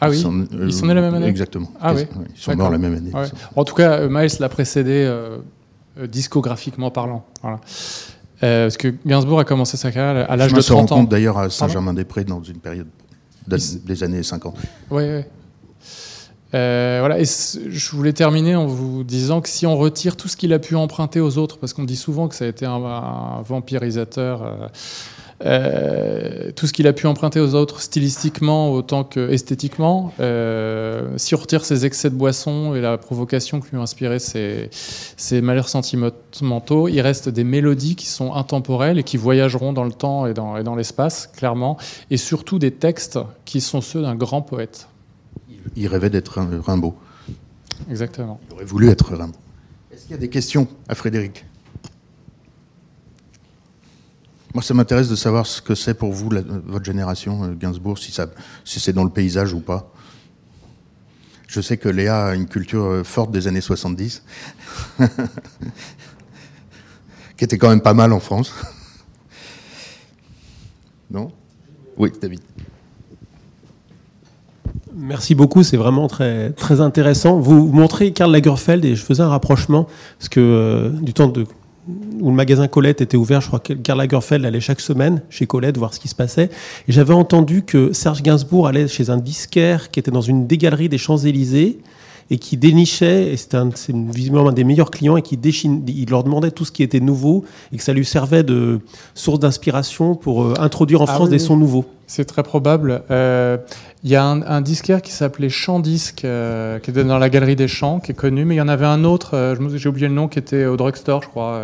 [0.00, 1.70] Ah oui sont, Ils sont nés la même année Exactement.
[1.80, 2.02] Ah oui
[2.34, 3.10] Ils sont morts la même année.
[3.12, 3.26] Ouais.
[3.56, 5.38] En tout cas, euh, Miles l'a précédé euh,
[5.98, 7.24] euh, discographiquement parlant.
[7.42, 7.60] Voilà.
[8.42, 10.94] Euh, parce que Gainsbourg a commencé sa carrière à l'âge Je de me 30 ans.
[10.94, 12.86] rencontre d'ailleurs à Saint-Germain-des-Prés dans une période
[13.46, 14.56] des années 50.
[14.90, 15.28] Ouais, ouais.
[16.54, 20.36] Euh, voilà, et je voulais terminer en vous disant que si on retire tout ce
[20.36, 23.42] qu'il a pu emprunter aux autres, parce qu'on dit souvent que ça a été un,
[23.42, 24.70] vampirisateur,
[25.46, 31.34] euh, tout ce qu'il a pu emprunter aux autres stylistiquement autant que esthétiquement, euh, si
[31.34, 35.68] on retire ses excès de boisson et la provocation que lui ont inspiré ses, malheurs
[35.68, 40.34] sentimentaux, il reste des mélodies qui sont intemporelles et qui voyageront dans le temps et
[40.34, 41.78] dans l'espace, clairement,
[42.10, 44.88] et surtout des textes qui sont ceux d'un grand poète.
[45.76, 46.96] Il rêvait d'être Rimbaud.
[47.90, 48.40] Exactement.
[48.50, 49.38] Il aurait voulu être Rimbaud.
[49.92, 51.44] Est-ce qu'il y a des questions à Frédéric?
[54.54, 57.98] Moi, ça m'intéresse de savoir ce que c'est pour vous, la- votre génération, euh, Gainsbourg,
[57.98, 58.26] si, ça,
[58.64, 59.92] si c'est dans le paysage ou pas.
[61.46, 64.22] Je sais que Léa a une culture euh, forte des années 70,
[67.36, 68.52] qui était quand même pas mal en France.
[71.10, 71.32] Non?
[71.96, 72.40] Oui, David.
[74.96, 77.38] Merci beaucoup, c'est vraiment très, très intéressant.
[77.38, 79.86] Vous montrez Karl Lagerfeld et je faisais un rapprochement
[80.18, 81.32] parce que euh, du temps
[82.20, 85.46] où le magasin Colette était ouvert, je crois que Karl Lagerfeld allait chaque semaine chez
[85.46, 86.50] Colette voir ce qui se passait.
[86.88, 90.58] Et j'avais entendu que Serge Gainsbourg allait chez un disquaire qui était dans une des
[90.58, 91.78] galeries des Champs-Élysées
[92.30, 93.58] et qui dénichait, et c'était
[93.92, 97.00] visiblement un des meilleurs clients, et qui déchine, il leur demandait tout ce qui était
[97.00, 98.80] nouveau et que ça lui servait de
[99.14, 101.84] source d'inspiration pour euh, introduire en Ah France oui, des sons nouveaux.
[102.06, 103.02] C'est très probable.
[103.10, 103.58] Euh,
[104.04, 107.30] Il y a un, un disquaire qui s'appelait Champ Disque, euh, qui était dans la
[107.30, 110.08] galerie des Champs, qui est connu, mais il y en avait un autre, j'ai oublié
[110.08, 111.60] le nom, qui était au drugstore, je crois.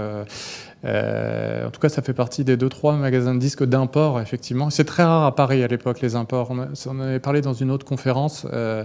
[0.84, 4.70] Euh, en tout cas, ça fait partie des deux trois magasins de disques d'import, effectivement.
[4.70, 6.50] C'est très rare à Paris à l'époque les imports.
[6.50, 6.58] On,
[6.90, 8.46] en avait parlé dans une autre conférence.
[8.52, 8.84] euh,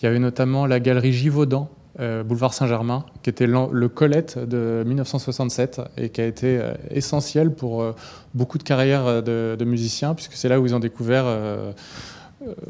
[0.00, 1.68] il y avait notamment la galerie Givaudan,
[2.00, 7.52] euh, boulevard Saint-Germain, qui était le Colette de 1967 et qui a été euh, essentiel
[7.52, 7.84] pour
[8.34, 11.24] beaucoup de carrières de, musiciens, puisque c'est là où ils ont découvert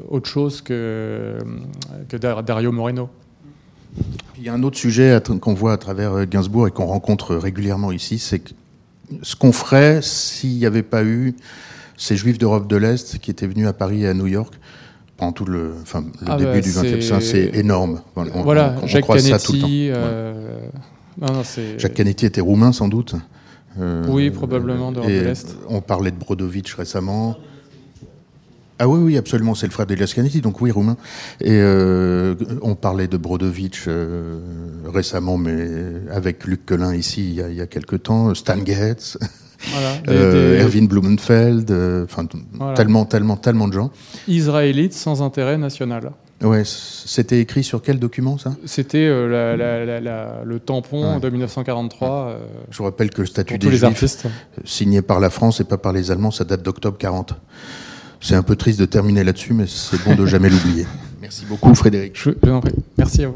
[0.08, 1.38] autre chose que,
[2.08, 3.10] que Dar- Dario Moreno.
[4.36, 7.34] Il y a un autre sujet qu'on voit à travers euh, Gainsbourg et qu'on rencontre
[7.34, 8.40] régulièrement ici, c'est
[9.22, 11.34] ce qu'on ferait s'il n'y avait pas eu
[11.96, 14.54] ces juifs d'Europe de l'Est qui étaient venus à Paris et à New York
[15.16, 17.22] pendant tout le, enfin, le Ah début bah, du XXe siècle.
[17.22, 18.02] C'est énorme.
[18.14, 19.66] Voilà, on, voilà, on- on Jacques croise ça tout le temps.
[19.66, 19.90] Canetti.
[19.90, 20.68] Euh,
[21.20, 23.16] non, non, c'est- Jacques Canetti était roumain sans doute.
[23.80, 25.56] Euh, Oui, probablement, d'Europe de l'Est.
[25.68, 27.36] On parlait de Brodovitch récemment.
[28.78, 30.96] Ah oui, oui, absolument, c'est le frère d'Elias Canetti, donc oui, roumain.
[31.40, 34.38] Et euh, on parlait de Brodovitch euh,
[34.86, 35.66] récemment, mais
[36.12, 39.18] avec Luc Collin ici, il y a, il y a quelque temps, Stan Getz,
[39.72, 41.70] Voilà, euh, des- Erwin Blumenfeld,
[42.04, 42.74] enfin Voilà.
[42.74, 43.90] tellement, tellement, tellement de gens.
[44.28, 46.12] Israélites sans intérêt national.
[46.44, 48.54] Ouais, c'était écrit sur quel document ça?
[48.64, 51.18] C'était euh, la- la- la- la- le tampon Ouais.
[51.20, 52.08] de 1943.
[52.28, 52.38] euh,
[52.70, 54.26] Je vous rappelle que le statut des les Juifs, artistes.
[54.64, 57.34] signé par la France et pas par les Allemands, ça date d'octobre 40.
[58.20, 60.86] C'est un peu triste de terminer là-dessus, mais c'est bon de jamais l'oublier.
[61.20, 62.12] Merci beaucoup, Frédéric.
[62.14, 62.74] Je, je vous en prie.
[62.96, 63.34] Merci à vous.